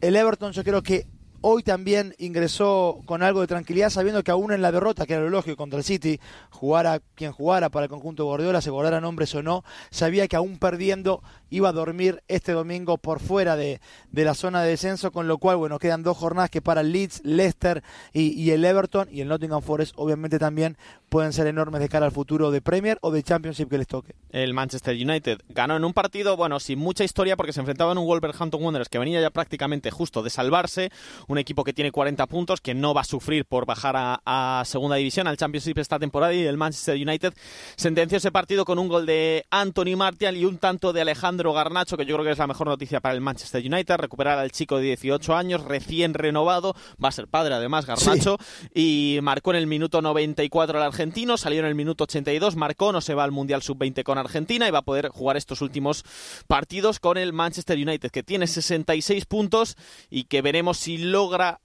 El 0.00 0.16
Everton 0.16 0.52
yo 0.52 0.64
creo 0.64 0.82
que 0.82 1.06
hoy 1.46 1.62
también 1.62 2.14
ingresó 2.16 3.02
con 3.04 3.22
algo 3.22 3.42
de 3.42 3.46
tranquilidad, 3.46 3.90
sabiendo 3.90 4.24
que 4.24 4.30
aún 4.30 4.50
en 4.50 4.62
la 4.62 4.72
derrota, 4.72 5.04
que 5.04 5.12
era 5.12 5.24
lo 5.24 5.28
lógico 5.28 5.58
contra 5.58 5.78
el 5.78 5.84
City, 5.84 6.18
jugara 6.48 7.02
quien 7.14 7.32
jugara 7.32 7.68
para 7.68 7.84
el 7.84 7.90
conjunto 7.90 8.22
de 8.22 8.28
Guardiola, 8.28 8.62
se 8.62 8.70
guardaran 8.70 9.04
hombres 9.04 9.34
o 9.34 9.42
no, 9.42 9.62
sabía 9.90 10.26
que 10.26 10.36
aún 10.36 10.58
perdiendo 10.58 11.22
iba 11.50 11.68
a 11.68 11.72
dormir 11.72 12.22
este 12.28 12.52
domingo 12.52 12.96
por 12.96 13.20
fuera 13.20 13.56
de, 13.56 13.82
de, 14.10 14.24
la 14.24 14.32
zona 14.32 14.62
de 14.62 14.70
descenso, 14.70 15.12
con 15.12 15.28
lo 15.28 15.36
cual, 15.36 15.58
bueno, 15.58 15.78
quedan 15.78 16.02
dos 16.02 16.16
jornadas 16.16 16.48
que 16.48 16.62
para 16.62 16.80
el 16.80 16.92
Leeds, 16.92 17.20
Leicester 17.24 17.82
y, 18.14 18.50
el 18.50 18.64
Everton 18.64 19.08
y 19.12 19.20
el 19.20 19.28
Nottingham 19.28 19.60
Forest, 19.60 19.92
obviamente 19.96 20.38
también 20.38 20.78
pueden 21.10 21.32
ser 21.32 21.46
enormes 21.46 21.80
de 21.80 21.88
cara 21.88 22.06
al 22.06 22.12
futuro 22.12 22.50
de 22.50 22.60
Premier 22.60 22.98
o 23.02 23.10
de 23.10 23.22
Championship 23.22 23.68
que 23.68 23.78
les 23.78 23.86
toque. 23.86 24.14
El 24.30 24.54
Manchester 24.54 24.96
United 24.96 25.42
ganó 25.50 25.76
en 25.76 25.84
un 25.84 25.92
partido, 25.92 26.36
bueno, 26.36 26.58
sin 26.58 26.78
mucha 26.78 27.04
historia 27.04 27.36
porque 27.36 27.52
se 27.52 27.60
enfrentaban 27.60 27.98
a 27.98 28.00
un 28.00 28.06
Wolverhampton 28.06 28.62
Wanderers 28.62 28.88
que 28.88 28.98
venía 28.98 29.20
ya 29.20 29.30
prácticamente 29.30 29.90
justo 29.90 30.22
de 30.22 30.30
salvarse, 30.30 30.90
equipo 31.38 31.64
que 31.64 31.72
tiene 31.72 31.90
40 31.90 32.26
puntos, 32.26 32.60
que 32.60 32.74
no 32.74 32.94
va 32.94 33.02
a 33.02 33.04
sufrir 33.04 33.44
por 33.44 33.66
bajar 33.66 33.94
a, 33.96 34.62
segunda 34.66 34.96
división, 34.96 35.26
al 35.26 35.36
Championship 35.36 35.78
esta 35.78 35.98
temporada, 35.98 36.32
y 36.32 36.44
el 36.44 36.56
Manchester 36.56 36.96
United 36.96 37.34
sentenció 37.76 38.18
ese 38.18 38.30
partido 38.32 38.64
con 38.64 38.78
un 38.78 38.88
gol 38.88 39.06
de 39.06 39.44
Anthony 39.50 39.96
Martial 39.96 40.36
y 40.36 40.44
un 40.44 40.58
tanto 40.58 40.92
de 40.92 41.02
Alejandro 41.02 41.52
Garnacho, 41.52 41.96
que 41.96 42.06
yo 42.06 42.16
creo 42.16 42.24
que 42.24 42.32
es 42.32 42.38
la 42.38 42.46
mejor 42.46 42.66
noticia 42.66 43.00
para 43.00 43.14
el 43.14 43.20
Manchester 43.20 43.64
United, 43.64 43.96
recuperar 43.96 44.38
al 44.38 44.50
chico 44.50 44.78
de 44.78 44.84
18 44.84 45.34
años, 45.34 45.62
recién 45.64 46.14
renovado, 46.14 46.74
va 47.02 47.08
a 47.08 47.12
ser 47.12 47.28
padre 47.28 47.54
además 47.54 47.86
Garnacho, 47.86 48.38
y 48.74 49.18
marcó 49.22 49.50
en 49.50 49.56
el 49.56 49.66
minuto 49.66 50.02
94 50.02 50.78
el 50.78 50.84
argentino, 50.84 51.36
salió 51.36 51.60
en 51.60 51.66
el 51.66 51.74
minuto 51.74 52.04
82, 52.04 52.56
marcó, 52.56 52.92
no 52.92 53.00
se 53.00 53.14
va 53.14 53.24
al 53.24 53.32
Mundial 53.32 53.62
Sub-20 53.62 54.02
con 54.02 54.18
Argentina 54.18 54.68
y 54.68 54.70
va 54.70 54.78
a 54.78 54.82
poder 54.82 55.08
jugar 55.08 55.36
estos 55.36 55.60
últimos 55.60 56.04
partidos 56.46 57.00
con 57.00 57.16
el 57.16 57.32
Manchester 57.32 57.78
United, 57.78 58.10
que 58.10 58.22
tiene 58.22 58.46
66 58.46 59.26
puntos 59.26 59.76
y 60.10 60.24
que 60.24 60.42
veremos 60.42 60.78
si 60.78 60.98
logra 61.24 61.58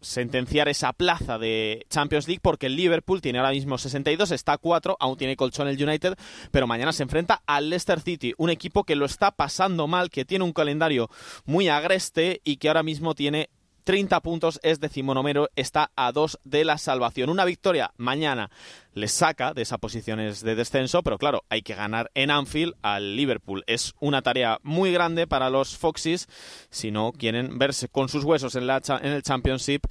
sentenciar 0.00 0.68
esa 0.68 0.92
plaza 0.92 1.38
de 1.38 1.86
Champions 1.88 2.26
League 2.26 2.40
porque 2.42 2.66
el 2.66 2.74
Liverpool 2.74 3.22
tiene 3.22 3.38
ahora 3.38 3.52
mismo 3.52 3.78
62, 3.78 4.32
está 4.32 4.54
a 4.54 4.58
4, 4.58 4.96
aún 4.98 5.16
tiene 5.16 5.36
colchón 5.36 5.68
el 5.68 5.80
United, 5.80 6.16
pero 6.50 6.66
mañana 6.66 6.92
se 6.92 7.04
enfrenta 7.04 7.42
al 7.46 7.70
Leicester 7.70 8.00
City, 8.00 8.34
un 8.36 8.50
equipo 8.50 8.82
que 8.82 8.96
lo 8.96 9.06
está 9.06 9.30
pasando 9.30 9.86
mal, 9.86 10.10
que 10.10 10.24
tiene 10.24 10.44
un 10.44 10.52
calendario 10.52 11.08
muy 11.44 11.68
agreste 11.68 12.40
y 12.42 12.56
que 12.56 12.66
ahora 12.66 12.82
mismo 12.82 13.14
tiene 13.14 13.50
30 13.84 14.20
puntos, 14.20 14.58
es 14.62 14.80
decimonomero, 14.80 15.48
está 15.56 15.90
a 15.94 16.12
2 16.12 16.40
de 16.44 16.64
la 16.64 16.78
salvación. 16.78 17.30
Una 17.30 17.44
victoria 17.44 17.92
mañana 17.96 18.50
les 18.94 19.12
saca 19.12 19.54
de 19.54 19.62
esas 19.62 19.78
posiciones 19.78 20.42
de 20.42 20.54
descenso, 20.54 21.02
pero 21.02 21.18
claro, 21.18 21.44
hay 21.48 21.62
que 21.62 21.74
ganar 21.74 22.10
en 22.14 22.30
Anfield 22.30 22.74
al 22.82 23.16
Liverpool. 23.16 23.62
Es 23.66 23.94
una 24.00 24.22
tarea 24.22 24.58
muy 24.62 24.92
grande 24.92 25.26
para 25.26 25.50
los 25.50 25.76
Foxes 25.76 26.28
si 26.70 26.90
no 26.90 27.12
quieren 27.12 27.58
verse 27.58 27.88
con 27.88 28.08
sus 28.08 28.24
huesos 28.24 28.56
en, 28.56 28.66
la, 28.66 28.80
en 29.02 29.12
el 29.12 29.22
Championship 29.22 29.82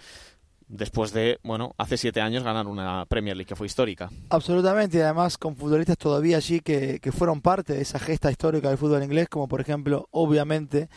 después 0.68 1.14
de, 1.14 1.40
bueno, 1.44 1.76
hace 1.78 1.98
siete 1.98 2.20
años 2.22 2.44
ganar 2.44 2.68
una 2.68 3.06
Premier 3.06 3.36
League 3.36 3.48
que 3.48 3.56
fue 3.56 3.68
histórica. 3.68 4.10
Absolutamente, 4.30 4.98
y 4.98 5.02
además 5.02 5.38
con 5.38 5.56
futbolistas 5.56 5.98
todavía 5.98 6.38
allí 6.38 6.62
que, 6.62 7.00
que 7.00 7.12
fueron 7.12 7.42
parte 7.42 7.74
de 7.74 7.82
esa 7.82 8.00
gesta 8.00 8.32
histórica 8.32 8.70
del 8.70 8.78
fútbol 8.78 9.04
inglés, 9.04 9.28
como 9.30 9.48
por 9.48 9.62
ejemplo, 9.62 10.08
obviamente, 10.12 10.90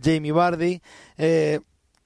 Jamie 0.00 0.32
Vardy. 0.32 0.82
Eh, 1.16 1.60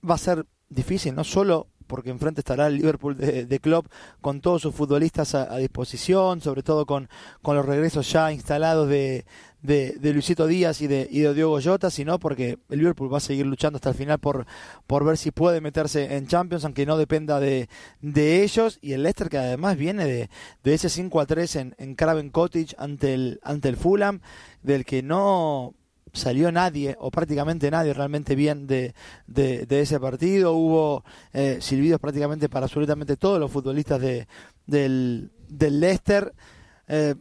va 0.09 0.15
a 0.15 0.19
ser 0.19 0.47
difícil, 0.69 1.15
no 1.15 1.25
solo 1.25 1.69
porque 1.87 2.11
enfrente 2.11 2.41
estará 2.41 2.67
el 2.67 2.77
Liverpool 2.77 3.17
de, 3.17 3.47
de 3.47 3.61
Klopp 3.61 3.87
con 4.21 4.41
todos 4.41 4.63
sus 4.63 4.75
futbolistas 4.75 5.35
a, 5.35 5.57
disposición, 5.57 6.41
sobre 6.41 6.63
todo 6.63 6.87
con, 6.87 7.09
con 7.43 7.57
los 7.57 7.65
regresos 7.65 8.11
ya 8.11 8.33
instalados 8.33 8.89
de, 8.89 9.25
de, 9.63 10.13
Luisito 10.13 10.47
Díaz 10.47 10.81
y 10.81 10.87
de, 10.87 11.09
y 11.11 11.21
de 11.21 11.35
Diogo 11.35 11.61
Jota, 11.63 11.91
sino 11.91 12.19
porque 12.19 12.59
el 12.69 12.79
Liverpool 12.79 13.13
va 13.13 13.19
a 13.19 13.21
seguir 13.21 13.47
luchando 13.47 13.77
hasta 13.77 13.91
el 13.91 13.95
final 13.95 14.19
por, 14.19 14.47
por 14.87 15.05
ver 15.05 15.17
si 15.17 15.31
puede 15.31 15.61
meterse 15.61 16.17
en 16.17 16.27
Champions, 16.27 16.65
aunque 16.65 16.87
no 16.87 16.97
dependa 16.97 17.41
de, 17.41 17.69
de 18.01 18.43
ellos, 18.43 18.79
y 18.83 18.93
el 18.93 19.03
Leicester 19.03 19.29
que 19.29 19.39
además 19.39 19.77
viene 19.77 20.05
de, 20.05 20.31
de 20.63 20.75
ese 20.75 20.89
5 20.89 21.21
a 21.21 21.27
3 21.27 21.57
en, 21.57 21.75
en 21.79 21.95
Craven 21.95 22.31
Cottage 22.31 22.75
ante 22.79 23.15
el, 23.15 23.41
ante 23.43 23.69
el 23.69 23.77
Fulham, 23.77 24.21
del 24.63 24.85
que 24.85 25.03
no 25.03 25.75
salió 26.17 26.51
nadie 26.51 26.97
o 26.99 27.11
prácticamente 27.11 27.71
nadie 27.71 27.93
realmente 27.95 28.35
bien 28.35 28.67
de, 28.67 28.95
de, 29.27 29.81
ese 29.81 30.01
partido. 30.01 30.53
Hubo 30.53 31.05
eh, 31.33 31.59
silbidos 31.61 32.01
prácticamente 32.01 32.49
para 32.49 32.67
absolutamente 32.67 33.17
todos 33.17 33.39
los 33.39 33.51
futbolistas 33.51 34.01
de, 34.01 34.27
del, 34.67 35.31
del 35.49 35.81
Leicester. 35.81 36.33
Eh, 36.89 37.15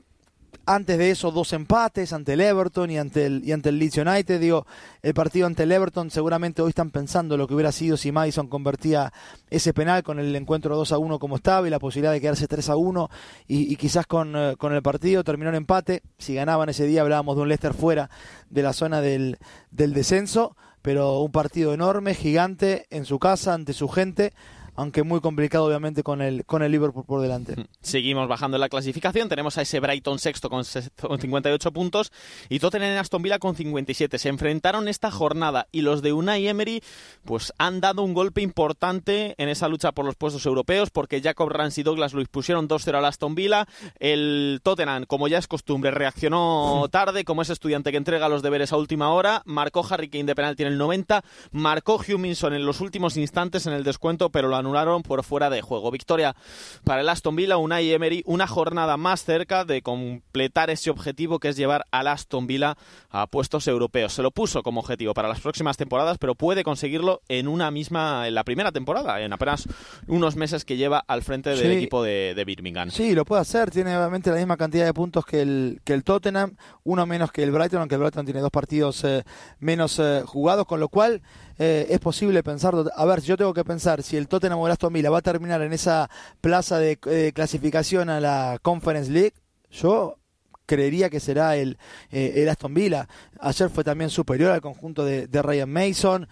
antes 0.65 0.97
de 0.97 1.11
eso 1.11 1.31
dos 1.31 1.53
empates 1.53 2.13
ante 2.13 2.33
el 2.33 2.41
Everton 2.41 2.89
y 2.91 2.97
ante 2.97 3.25
el, 3.25 3.41
y 3.45 3.51
ante 3.51 3.69
el 3.69 3.79
Leeds 3.79 3.97
United. 3.97 4.39
Digo, 4.39 4.65
el 5.01 5.13
partido 5.13 5.47
ante 5.47 5.63
el 5.63 5.71
Everton 5.71 6.09
seguramente 6.09 6.61
hoy 6.61 6.69
están 6.69 6.91
pensando 6.91 7.37
lo 7.37 7.47
que 7.47 7.53
hubiera 7.53 7.71
sido 7.71 7.97
si 7.97 8.11
Madison 8.11 8.47
convertía 8.47 9.11
ese 9.49 9.73
penal 9.73 10.03
con 10.03 10.19
el 10.19 10.35
encuentro 10.35 10.75
2 10.75 10.91
a 10.91 10.97
1 10.97 11.19
como 11.19 11.37
estaba 11.37 11.67
y 11.67 11.69
la 11.69 11.79
posibilidad 11.79 12.13
de 12.13 12.21
quedarse 12.21 12.47
3 12.47 12.69
a 12.69 12.75
1 12.75 13.09
y, 13.47 13.75
quizás 13.75 14.05
con, 14.07 14.35
eh, 14.35 14.55
con, 14.57 14.73
el 14.73 14.81
partido 14.81 15.23
terminó 15.23 15.49
en 15.49 15.55
empate. 15.55 16.01
Si 16.17 16.35
ganaban 16.35 16.69
ese 16.69 16.85
día 16.85 17.01
hablábamos 17.01 17.35
de 17.35 17.41
un 17.41 17.49
Leicester 17.49 17.73
fuera 17.73 18.09
de 18.49 18.63
la 18.63 18.73
zona 18.73 19.01
del, 19.01 19.37
del 19.71 19.93
descenso, 19.93 20.55
pero 20.81 21.19
un 21.19 21.31
partido 21.31 21.73
enorme, 21.73 22.13
gigante, 22.13 22.85
en 22.89 23.05
su 23.05 23.19
casa, 23.19 23.53
ante 23.53 23.73
su 23.73 23.87
gente 23.87 24.33
aunque 24.75 25.03
muy 25.03 25.21
complicado 25.21 25.65
obviamente 25.65 26.03
con 26.03 26.21
el, 26.21 26.45
con 26.45 26.63
el 26.63 26.71
Liverpool 26.71 27.05
por 27.05 27.21
delante. 27.21 27.55
Seguimos 27.81 28.27
bajando 28.27 28.57
en 28.57 28.61
la 28.61 28.69
clasificación, 28.69 29.29
tenemos 29.29 29.57
a 29.57 29.61
ese 29.61 29.79
Brighton 29.79 30.19
sexto 30.19 30.49
con 30.49 30.65
58 30.65 31.71
puntos 31.71 32.11
y 32.49 32.59
Tottenham 32.59 32.91
en 32.91 32.97
Aston 32.97 33.21
Villa 33.21 33.39
con 33.39 33.55
57. 33.55 34.17
Se 34.17 34.29
enfrentaron 34.29 34.87
esta 34.87 35.11
jornada 35.11 35.67
y 35.71 35.81
los 35.81 36.01
de 36.01 36.13
Unai 36.13 36.47
Emery 36.47 36.81
pues 37.23 37.53
han 37.57 37.81
dado 37.81 38.03
un 38.03 38.13
golpe 38.13 38.41
importante 38.41 39.35
en 39.37 39.49
esa 39.49 39.67
lucha 39.67 39.91
por 39.91 40.05
los 40.05 40.15
puestos 40.15 40.45
europeos 40.45 40.89
porque 40.89 41.21
Jacob 41.21 41.49
Rans 41.49 41.77
y 41.77 41.83
Douglas 41.83 42.13
Luis 42.13 42.27
pusieron 42.27 42.67
2-0 42.67 42.97
al 42.97 43.05
Aston 43.05 43.35
Villa. 43.35 43.67
El 43.99 44.59
Tottenham, 44.63 45.05
como 45.05 45.27
ya 45.27 45.37
es 45.37 45.47
costumbre, 45.47 45.91
reaccionó 45.91 46.87
tarde, 46.91 47.23
como 47.23 47.41
es 47.41 47.49
estudiante 47.49 47.91
que 47.91 47.97
entrega 47.97 48.29
los 48.29 48.41
deberes 48.41 48.73
a 48.73 48.77
última 48.77 49.11
hora, 49.11 49.41
marcó 49.45 49.85
Harry 49.89 50.09
Kane 50.09 50.25
de 50.25 50.35
penalti 50.35 50.63
en 50.63 50.69
el 50.69 50.77
90, 50.77 51.23
marcó 51.51 51.99
Huminson 52.07 52.53
en 52.53 52.65
los 52.65 52.81
últimos 52.81 53.17
instantes 53.17 53.67
en 53.67 53.73
el 53.73 53.83
descuento, 53.83 54.29
pero 54.29 54.47
lo 54.47 54.55
anularon 54.65 55.03
por 55.03 55.23
fuera 55.23 55.49
de 55.49 55.61
juego. 55.61 55.91
Victoria 55.91 56.35
para 56.83 57.01
el 57.01 57.09
Aston 57.09 57.35
Villa, 57.35 57.57
Unai 57.57 57.91
Emery, 57.91 58.23
una 58.25 58.47
jornada 58.47 58.97
más 58.97 59.23
cerca 59.23 59.63
de 59.63 59.81
completar 59.81 60.71
ese 60.71 60.89
objetivo 60.89 61.39
que 61.39 61.49
es 61.49 61.55
llevar 61.55 61.85
al 61.91 62.07
Aston 62.07 62.47
Villa 62.47 62.75
a 63.11 63.27
puestos 63.27 63.67
europeos. 63.67 64.13
Se 64.13 64.23
lo 64.23 64.31
puso 64.31 64.63
como 64.63 64.79
objetivo 64.79 65.13
para 65.13 65.27
las 65.27 65.39
próximas 65.39 65.77
temporadas, 65.77 66.17
pero 66.17 66.33
puede 66.33 66.63
conseguirlo 66.63 67.21
en 67.29 67.47
una 67.47 67.69
misma, 67.69 68.27
en 68.27 68.33
la 68.33 68.43
primera 68.43 68.71
temporada, 68.71 69.21
en 69.21 69.31
apenas 69.33 69.67
unos 70.07 70.35
meses 70.35 70.65
que 70.65 70.77
lleva 70.77 71.03
al 71.07 71.21
frente 71.21 71.51
del 71.51 71.71
equipo 71.71 72.01
de, 72.03 72.43
Birmingham. 72.45 72.89
Sí, 72.89 73.13
lo 73.13 73.25
puede 73.25 73.41
hacer, 73.41 73.71
tiene 73.71 73.95
obviamente 73.95 74.29
la 74.29 74.37
misma 74.37 74.57
cantidad 74.57 74.85
de 74.85 74.93
puntos 74.93 75.25
que 75.25 75.41
el, 75.41 75.81
que 75.83 75.93
el 75.93 76.03
Tottenham, 76.03 76.55
uno 76.83 77.05
menos 77.05 77.31
que 77.31 77.43
el 77.43 77.51
Brighton, 77.51 77.79
aunque 77.79 77.95
el 77.95 78.01
Brighton 78.01 78.25
tiene 78.25 78.39
dos 78.39 78.51
partidos 78.51 79.03
eh, 79.03 79.23
menos 79.59 79.99
eh, 79.99 80.23
jugados, 80.25 80.65
con 80.65 80.79
lo 80.79 80.89
cual 80.89 81.21
eh, 81.57 81.87
es 81.89 81.99
posible 81.99 82.43
pensar, 82.43 82.75
a 82.95 83.05
ver, 83.05 83.21
si 83.21 83.27
yo 83.27 83.37
tengo 83.37 83.53
que 83.53 83.63
pensar 83.63 84.03
si 84.03 84.17
el 84.17 84.27
Tottenham 84.27 84.59
o 84.59 84.67
el 84.67 84.73
Aston 84.73 84.93
Villa 84.93 85.09
va 85.09 85.19
a 85.19 85.21
terminar 85.21 85.61
en 85.61 85.73
esa 85.73 86.09
plaza 86.41 86.79
de 86.79 87.31
clasificación 87.33 88.09
a 88.09 88.19
la 88.19 88.59
Conference 88.61 89.11
League, 89.11 89.33
yo 89.71 90.17
creería 90.65 91.09
que 91.09 91.19
será 91.19 91.55
el, 91.55 91.77
eh, 92.11 92.33
el 92.37 92.49
Aston 92.49 92.73
Villa. 92.73 93.07
Ayer 93.39 93.69
fue 93.69 93.83
también 93.83 94.09
superior 94.09 94.51
al 94.51 94.61
conjunto 94.61 95.05
de, 95.05 95.27
Ryan 95.31 95.69
Mason. 95.69 96.27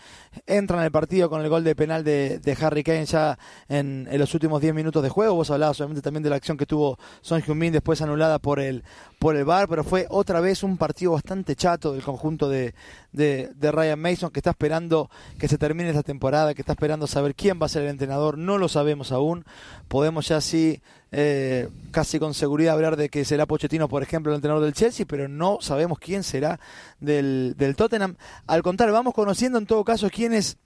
Entra 0.46 0.78
en 0.80 0.84
el 0.86 0.92
partido 0.92 1.30
con 1.30 1.42
el 1.42 1.50
gol 1.50 1.64
de 1.64 1.76
penal 1.76 2.04
de, 2.04 2.58
Harry 2.60 2.84
Kane 2.84 3.06
ya 3.06 3.38
en, 3.68 4.08
los 4.12 4.34
últimos 4.34 4.62
10 4.62 4.74
minutos 4.74 5.04
de 5.04 5.10
juego. 5.10 5.36
Vos 5.36 5.52
hablabas 5.52 5.80
obviamente 5.80 6.02
también 6.02 6.24
de 6.24 6.30
la 6.30 6.38
acción 6.38 6.58
que 6.58 6.66
tuvo 6.66 6.98
Son 7.22 7.42
Heung-min 7.42 7.72
después 7.72 8.02
anulada 8.02 8.40
por 8.40 8.60
el, 8.60 8.84
por 9.20 9.36
el 9.36 9.46
VAR, 9.46 9.68
pero 9.68 9.84
fue 9.84 10.08
otra 10.10 10.40
vez 10.40 10.64
un 10.64 10.78
partido 10.78 11.12
bastante 11.12 11.56
chato 11.56 11.94
del 11.94 12.04
conjunto 12.04 12.50
de, 12.50 12.74
de, 13.14 13.54
Ryan 13.72 14.00
Mason 14.00 14.32
que 14.32 14.40
está 14.40 14.50
esperando 14.50 15.10
que 15.38 15.48
se 15.48 15.58
termine 15.58 15.90
esta 15.90 16.04
temporada, 16.04 16.54
que 16.54 16.62
está 16.62 16.74
esperando 16.74 17.08
saber 17.08 17.36
quién 17.36 17.60
va 17.62 17.68
a 17.68 17.70
ser 17.70 17.84
el 17.84 17.90
entrenador. 17.90 18.38
No 18.38 18.58
lo 18.58 18.68
sabemos 18.68 19.12
aún. 19.12 19.46
Podemos 19.88 20.28
ya 20.28 20.42
sí 20.42 20.82
eh, 21.12 21.70
casi 21.92 22.20
con 22.20 22.34
seguridad 22.34 22.74
hablar 22.74 22.98
de 22.98 23.10
que 23.10 23.24
será 23.24 23.46
Pochettino, 23.46 23.88
por 23.88 24.04
ejemplo, 24.04 24.32
el 24.32 24.38
entrenador 24.38 24.64
del 24.64 24.74
Chelsea, 24.74 25.06
pero 25.08 25.28
no 25.28 25.60
sabemos 25.62 26.00
quién 26.00 26.24
será 26.24 26.60
del, 27.00 27.56
del 27.58 27.76
Tottenham. 27.76 28.16
Al 28.48 28.64
contrario, 28.64 28.94
vamos 28.94 29.14
conociendo 29.14 29.58
en 29.58 29.66
todo 29.66 29.84
caso 29.84 30.10
quiénes 30.10 30.58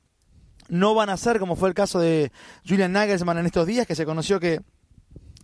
no 0.70 0.96
van 0.96 1.10
a 1.10 1.18
ser, 1.18 1.40
como 1.40 1.56
fue 1.56 1.70
el 1.70 1.76
caso 1.76 2.00
de 2.00 2.32
Julian 2.68 2.94
Nagelsmann 2.94 3.38
en 3.38 3.46
estos 3.46 3.68
días, 3.68 3.88
que 3.88 3.96
se 3.96 4.06
conoció 4.06 4.40
que 4.40 4.62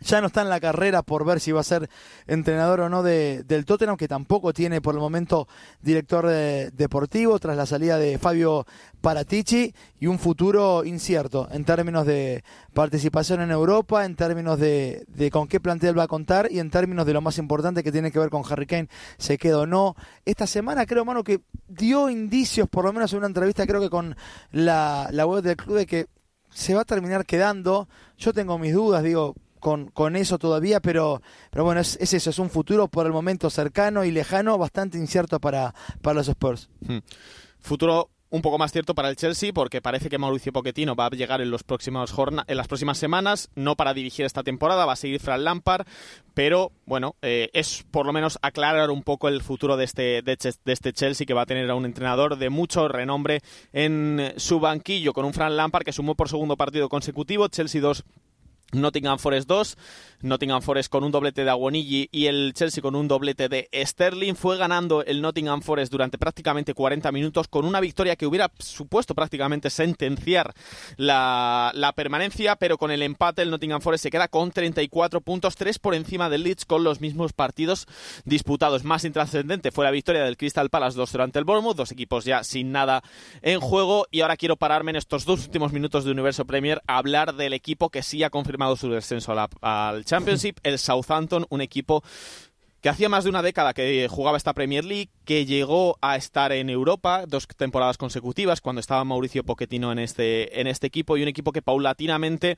ya 0.03 0.21
no 0.21 0.27
está 0.27 0.41
en 0.41 0.49
la 0.49 0.59
carrera 0.59 1.01
por 1.01 1.25
ver 1.25 1.39
si 1.39 1.51
va 1.51 1.61
a 1.61 1.63
ser 1.63 1.89
entrenador 2.27 2.81
o 2.81 2.89
no 2.89 3.03
de, 3.03 3.43
del 3.43 3.65
Tottenham, 3.65 3.97
que 3.97 4.07
tampoco 4.07 4.53
tiene 4.53 4.81
por 4.81 4.95
el 4.95 5.01
momento 5.01 5.47
director 5.81 6.27
deportivo 6.27 7.39
tras 7.39 7.57
la 7.57 7.65
salida 7.65 7.97
de 7.97 8.17
Fabio 8.17 8.65
Paratici 9.01 9.73
y 9.99 10.07
un 10.07 10.19
futuro 10.19 10.85
incierto 10.85 11.47
en 11.51 11.65
términos 11.65 12.05
de 12.05 12.43
participación 12.73 13.41
en 13.41 13.51
Europa, 13.51 14.05
en 14.05 14.15
términos 14.15 14.59
de, 14.59 15.05
de, 15.07 15.31
con 15.31 15.47
qué 15.47 15.59
plantel 15.59 15.97
va 15.97 16.03
a 16.03 16.07
contar 16.07 16.51
y 16.51 16.59
en 16.59 16.69
términos 16.69 17.05
de 17.05 17.13
lo 17.13 17.21
más 17.21 17.37
importante 17.37 17.83
que 17.83 17.91
tiene 17.91 18.11
que 18.11 18.19
ver 18.19 18.29
con 18.29 18.43
Harry 18.49 18.65
Kane, 18.65 18.89
se 19.17 19.37
queda 19.37 19.59
o 19.59 19.65
no. 19.65 19.95
Esta 20.25 20.47
semana 20.47 20.85
creo, 20.85 21.05
mano, 21.05 21.23
que 21.23 21.41
dio 21.67 22.09
indicios, 22.09 22.67
por 22.69 22.85
lo 22.85 22.93
menos 22.93 23.11
en 23.11 23.19
una 23.19 23.27
entrevista 23.27 23.65
creo 23.65 23.81
que 23.81 23.89
con 23.89 24.15
la, 24.51 25.07
la 25.11 25.25
web 25.25 25.43
del 25.43 25.57
club, 25.57 25.77
de 25.77 25.85
que 25.85 26.07
se 26.49 26.73
va 26.73 26.81
a 26.81 26.85
terminar 26.85 27.25
quedando. 27.25 27.87
Yo 28.17 28.33
tengo 28.33 28.57
mis 28.57 28.73
dudas, 28.73 29.03
digo, 29.03 29.35
con, 29.63 29.87
con 29.91 30.17
eso 30.17 30.37
todavía, 30.37 30.81
pero, 30.81 31.21
pero 31.49 31.63
bueno, 31.63 31.79
es, 31.79 31.95
eso, 31.95 32.29
es 32.29 32.37
un 32.37 32.49
futuro 32.49 32.89
por 32.89 33.05
el 33.05 33.13
momento 33.13 33.49
cercano 33.49 34.03
y 34.03 34.11
lejano, 34.11 34.57
bastante 34.57 34.97
incierto 34.97 35.39
para, 35.39 35.73
para 36.01 36.15
los 36.15 36.27
Spurs. 36.27 36.69
Hmm. 36.81 36.97
Futuro 37.61 38.09
un 38.29 38.41
poco 38.41 38.57
más 38.57 38.73
cierto 38.73 38.93
para 38.93 39.09
el 39.09 39.15
Chelsea 39.15 39.53
porque 39.53 39.79
parece 39.79 40.09
que 40.09 40.17
Mauricio 40.17 40.51
Pochettino 40.51 40.95
va 40.95 41.05
a 41.05 41.09
llegar 41.11 41.39
en, 41.39 41.49
los 41.49 41.63
próximos 41.63 42.13
en 42.47 42.57
las 42.57 42.67
próximas 42.67 42.97
semanas, 42.97 43.49
no 43.55 43.77
para 43.77 43.93
dirigir 43.93 44.25
esta 44.25 44.43
temporada, 44.43 44.85
va 44.85 44.93
a 44.93 44.97
seguir 44.97 45.21
Fran 45.21 45.45
Lampard, 45.45 45.87
pero 46.33 46.73
bueno, 46.85 47.15
eh, 47.21 47.49
es 47.53 47.85
por 47.89 48.05
lo 48.05 48.11
menos 48.11 48.39
aclarar 48.41 48.89
un 48.89 49.03
poco 49.03 49.29
el 49.29 49.41
futuro 49.41 49.77
de 49.77 49.85
este, 49.85 50.21
de, 50.23 50.37
este 50.65 50.91
Chelsea 50.91 51.25
que 51.25 51.33
va 51.33 51.43
a 51.43 51.45
tener 51.45 51.69
a 51.69 51.75
un 51.75 51.85
entrenador 51.85 52.37
de 52.37 52.49
mucho 52.49 52.89
renombre 52.89 53.39
en 53.71 54.33
su 54.35 54.59
banquillo 54.59 55.13
con 55.13 55.23
un 55.23 55.33
Fran 55.33 55.55
Lampard 55.55 55.85
que 55.85 55.93
sumó 55.93 56.15
por 56.15 56.27
segundo 56.27 56.57
partido 56.57 56.89
consecutivo, 56.89 57.47
Chelsea 57.47 57.79
2 57.79 58.03
Nottingham 58.73 59.19
Forest 59.19 59.47
2, 59.47 59.77
Nottingham 60.21 60.61
Forest 60.61 60.89
con 60.89 61.03
un 61.03 61.11
doblete 61.11 61.43
de 61.43 61.49
Aguonigi 61.49 62.09
y 62.11 62.25
el 62.25 62.53
Chelsea 62.53 62.81
con 62.81 62.95
un 62.95 63.07
doblete 63.07 63.49
de 63.49 63.69
Sterling. 63.73 64.35
Fue 64.35 64.57
ganando 64.57 65.03
el 65.03 65.21
Nottingham 65.21 65.61
Forest 65.61 65.91
durante 65.91 66.17
prácticamente 66.17 66.73
40 66.73 67.11
minutos 67.11 67.47
con 67.47 67.65
una 67.65 67.79
victoria 67.79 68.15
que 68.15 68.25
hubiera 68.25 68.51
supuesto 68.59 69.15
prácticamente 69.15 69.69
sentenciar 69.69 70.53
la, 70.97 71.71
permanencia, 71.95 72.55
pero 72.55 72.77
con 72.77 72.91
el 72.91 73.03
empate 73.03 73.43
el 73.43 73.51
Nottingham 73.51 73.81
Forest 73.81 74.03
se 74.03 74.09
queda 74.09 74.27
con 74.27 74.51
34 74.51 75.21
puntos, 75.21 75.55
3 75.55 75.79
por 75.79 75.93
encima 75.93 76.29
del 76.29 76.43
Leeds 76.43 76.65
con 76.65 76.83
los 76.83 77.01
mismos 77.01 77.33
partidos 77.33 77.87
disputados. 78.25 78.83
Más 78.83 79.03
intrascendente 79.03 79.71
fue 79.71 79.85
la 79.85 79.91
victoria 79.91 80.23
del 80.23 80.37
Crystal 80.37 80.69
Palace 80.69 80.97
2 80.97 81.11
durante 81.11 81.39
el 81.39 81.45
Bournemouth, 81.45 81.75
dos 81.75 81.91
equipos 81.91 82.25
ya 82.25 82.43
sin 82.43 82.71
nada 82.71 83.03
en 83.41 83.59
juego. 83.59 84.07
Y 84.09 84.21
ahora 84.21 84.37
quiero 84.37 84.55
pararme 84.55 84.91
en 84.91 84.97
estos 84.97 85.25
dos 85.25 85.45
últimos 85.45 85.71
minutos 85.71 86.05
de 86.05 86.11
Universo 86.11 86.45
Premier 86.45 86.81
a 86.87 86.97
hablar 86.97 87.35
del 87.35 87.53
equipo 87.53 87.89
que 87.89 88.01
sí 88.01 88.23
ha 88.23 88.29
confirmado 88.29 88.62
su 88.75 88.89
descenso 88.89 89.33
al 89.61 90.05
Championship, 90.05 90.57
el 90.63 90.79
Southampton, 90.79 91.45
un 91.49 91.61
equipo 91.61 92.03
que 92.83 92.89
hacía 92.89 93.07
más 93.07 93.23
de 93.23 93.29
una 93.29 93.41
década 93.41 93.73
que 93.73 94.07
jugaba 94.09 94.35
esta 94.35 94.53
Premier 94.53 94.83
League, 94.83 95.09
que 95.23 95.45
llegó 95.45 95.97
a 96.01 96.17
estar 96.17 96.51
en 96.51 96.69
Europa 96.69 97.23
dos 97.25 97.47
temporadas 97.47 97.97
consecutivas 97.97 98.59
cuando 98.59 98.81
estaba 98.81 99.05
Mauricio 99.05 99.45
Pochettino 99.45 99.93
en 99.93 99.99
este, 99.99 100.59
en 100.59 100.67
este 100.67 100.87
equipo 100.87 101.15
y 101.15 101.21
un 101.21 101.29
equipo 101.29 101.53
que 101.53 101.61
paulatinamente 101.61 102.57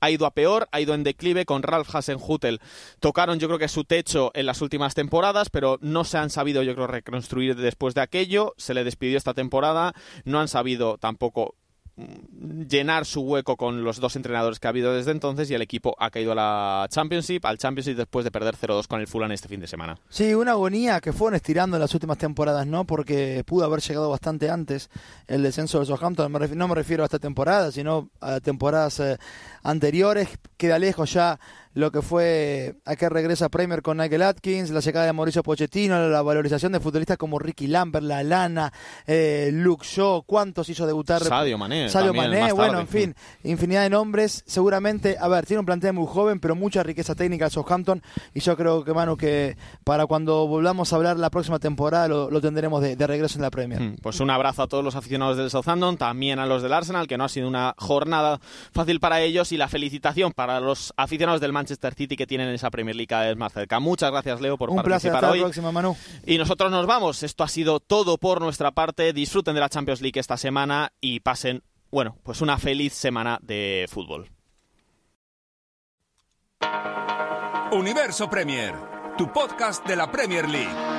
ha 0.00 0.10
ido 0.10 0.26
a 0.26 0.32
peor, 0.32 0.68
ha 0.70 0.82
ido 0.82 0.92
en 0.92 1.02
declive 1.02 1.46
con 1.46 1.62
Ralph 1.62 1.94
Hasenhutel. 1.94 2.60
Tocaron 3.00 3.38
yo 3.38 3.48
creo 3.48 3.58
que 3.58 3.68
su 3.68 3.84
techo 3.84 4.32
en 4.34 4.44
las 4.44 4.60
últimas 4.60 4.94
temporadas, 4.94 5.48
pero 5.48 5.78
no 5.80 6.04
se 6.04 6.18
han 6.18 6.28
sabido 6.28 6.62
yo 6.62 6.74
creo 6.74 6.86
reconstruir 6.86 7.56
después 7.56 7.94
de 7.94 8.02
aquello, 8.02 8.52
se 8.58 8.74
le 8.74 8.84
despidió 8.84 9.16
esta 9.16 9.32
temporada, 9.32 9.94
no 10.24 10.40
han 10.40 10.48
sabido 10.48 10.98
tampoco 10.98 11.54
llenar 11.96 13.06
su 13.06 13.20
hueco 13.22 13.56
con 13.56 13.84
los 13.84 14.00
dos 14.00 14.16
entrenadores 14.16 14.58
que 14.58 14.66
ha 14.66 14.70
habido 14.70 14.92
desde 14.92 15.12
entonces 15.12 15.48
y 15.50 15.54
el 15.54 15.62
equipo 15.62 15.94
ha 15.98 16.10
caído 16.10 16.32
a 16.32 16.34
la 16.34 16.86
Championship, 16.90 17.44
al 17.46 17.58
Championship 17.58 17.96
después 17.96 18.24
de 18.24 18.32
perder 18.32 18.56
0-2 18.56 18.88
con 18.88 19.00
el 19.00 19.06
Fulham 19.06 19.30
este 19.30 19.48
fin 19.48 19.60
de 19.60 19.68
semana. 19.68 19.96
Sí, 20.08 20.34
una 20.34 20.52
agonía 20.52 21.00
que 21.00 21.12
fueron 21.12 21.36
estirando 21.36 21.76
en 21.76 21.80
las 21.80 21.94
últimas 21.94 22.18
temporadas, 22.18 22.66
¿no? 22.66 22.84
Porque 22.84 23.44
pudo 23.46 23.64
haber 23.64 23.80
llegado 23.80 24.10
bastante 24.10 24.50
antes 24.50 24.90
el 25.28 25.42
descenso 25.42 25.78
de 25.78 25.86
Southampton, 25.86 26.32
no 26.32 26.68
me 26.68 26.74
refiero 26.74 27.04
a 27.04 27.06
esta 27.06 27.18
temporada, 27.18 27.70
sino 27.70 28.10
a 28.20 28.40
temporadas 28.40 28.98
eh, 29.00 29.16
anteriores, 29.62 30.28
queda 30.56 30.78
lejos 30.78 31.12
ya 31.12 31.38
lo 31.74 31.90
que 31.90 32.02
fue 32.02 32.76
a 32.84 32.96
que 32.96 33.08
regresa 33.08 33.48
Premier 33.48 33.82
con 33.82 33.98
Nigel 33.98 34.22
Atkins, 34.22 34.70
la 34.70 34.80
llegada 34.80 35.06
de 35.06 35.12
Mauricio 35.12 35.42
Pochettino, 35.42 36.08
la 36.08 36.22
valorización 36.22 36.72
de 36.72 36.80
futbolistas 36.80 37.18
como 37.18 37.38
Ricky 37.38 37.66
Lambert, 37.66 38.04
La 38.04 38.22
Lana, 38.22 38.72
eh, 39.06 39.50
Luke 39.52 39.84
Shaw, 39.84 40.22
cuántos 40.24 40.68
hizo 40.68 40.86
debutar. 40.86 41.22
Sadio 41.22 41.58
Mané. 41.58 41.88
Sadio 41.88 42.14
Mané, 42.14 42.52
bueno, 42.52 42.78
en 42.78 42.86
fin, 42.86 43.14
infinidad 43.42 43.82
de 43.82 43.90
nombres. 43.90 44.44
Seguramente, 44.46 45.16
a 45.20 45.26
ver, 45.26 45.46
tiene 45.46 45.60
un 45.60 45.66
plantel 45.66 45.94
muy 45.94 46.06
joven, 46.06 46.38
pero 46.38 46.54
mucha 46.54 46.82
riqueza 46.82 47.14
técnica 47.14 47.46
el 47.46 47.50
Southampton. 47.50 48.02
Y 48.32 48.40
yo 48.40 48.56
creo 48.56 48.84
que, 48.84 48.94
Manu, 48.94 49.16
que 49.16 49.56
para 49.82 50.06
cuando 50.06 50.46
volvamos 50.46 50.92
a 50.92 50.96
hablar 50.96 51.18
la 51.18 51.30
próxima 51.30 51.58
temporada 51.58 52.06
lo, 52.06 52.40
tendremos 52.40 52.82
de, 52.82 52.94
regreso 53.06 53.38
en 53.38 53.42
la 53.42 53.50
Premier. 53.50 53.80
Mm, 53.80 53.96
pues 54.00 54.20
un 54.20 54.30
abrazo 54.30 54.62
a 54.62 54.68
todos 54.68 54.84
los 54.84 54.94
aficionados 54.94 55.36
del 55.36 55.50
Southampton, 55.50 55.96
también 55.96 56.38
a 56.38 56.46
los 56.46 56.62
del 56.62 56.72
Arsenal, 56.72 57.08
que 57.08 57.18
no 57.18 57.24
ha 57.24 57.28
sido 57.28 57.48
una 57.48 57.74
jornada 57.78 58.38
fácil 58.72 59.00
para 59.00 59.20
ellos, 59.20 59.50
y 59.50 59.56
la 59.56 59.66
felicitación 59.68 60.32
para 60.32 60.60
los 60.60 60.92
aficionados 60.96 61.40
del 61.40 61.52
Manchester 61.52 61.63
City 61.66 62.16
que 62.16 62.26
tienen 62.26 62.48
esa 62.48 62.70
Premier 62.70 62.96
League 62.96 63.06
cada 63.08 63.26
vez 63.26 63.36
más 63.36 63.52
cerca. 63.52 63.80
Muchas 63.80 64.10
gracias, 64.10 64.40
Leo, 64.40 64.56
por 64.56 64.70
Un 64.70 64.76
participar 64.76 65.20
placer, 65.20 65.30
hoy. 65.32 65.38
la 65.38 65.44
próxima, 65.44 65.72
Manu. 65.72 65.96
Y 66.26 66.38
nosotros 66.38 66.70
nos 66.70 66.86
vamos. 66.86 67.22
Esto 67.22 67.44
ha 67.44 67.48
sido 67.48 67.80
todo 67.80 68.18
por 68.18 68.40
nuestra 68.40 68.72
parte. 68.72 69.12
Disfruten 69.12 69.54
de 69.54 69.60
la 69.60 69.68
Champions 69.68 70.00
League 70.00 70.18
esta 70.18 70.36
semana 70.36 70.92
y 71.00 71.20
pasen, 71.20 71.62
bueno, 71.90 72.16
pues 72.22 72.40
una 72.40 72.58
feliz 72.58 72.92
semana 72.92 73.38
de 73.42 73.86
fútbol. 73.90 74.30
Universo 77.72 78.30
Premier, 78.30 78.74
tu 79.18 79.32
podcast 79.32 79.84
de 79.86 79.96
la 79.96 80.10
Premier 80.10 80.48
League. 80.48 80.93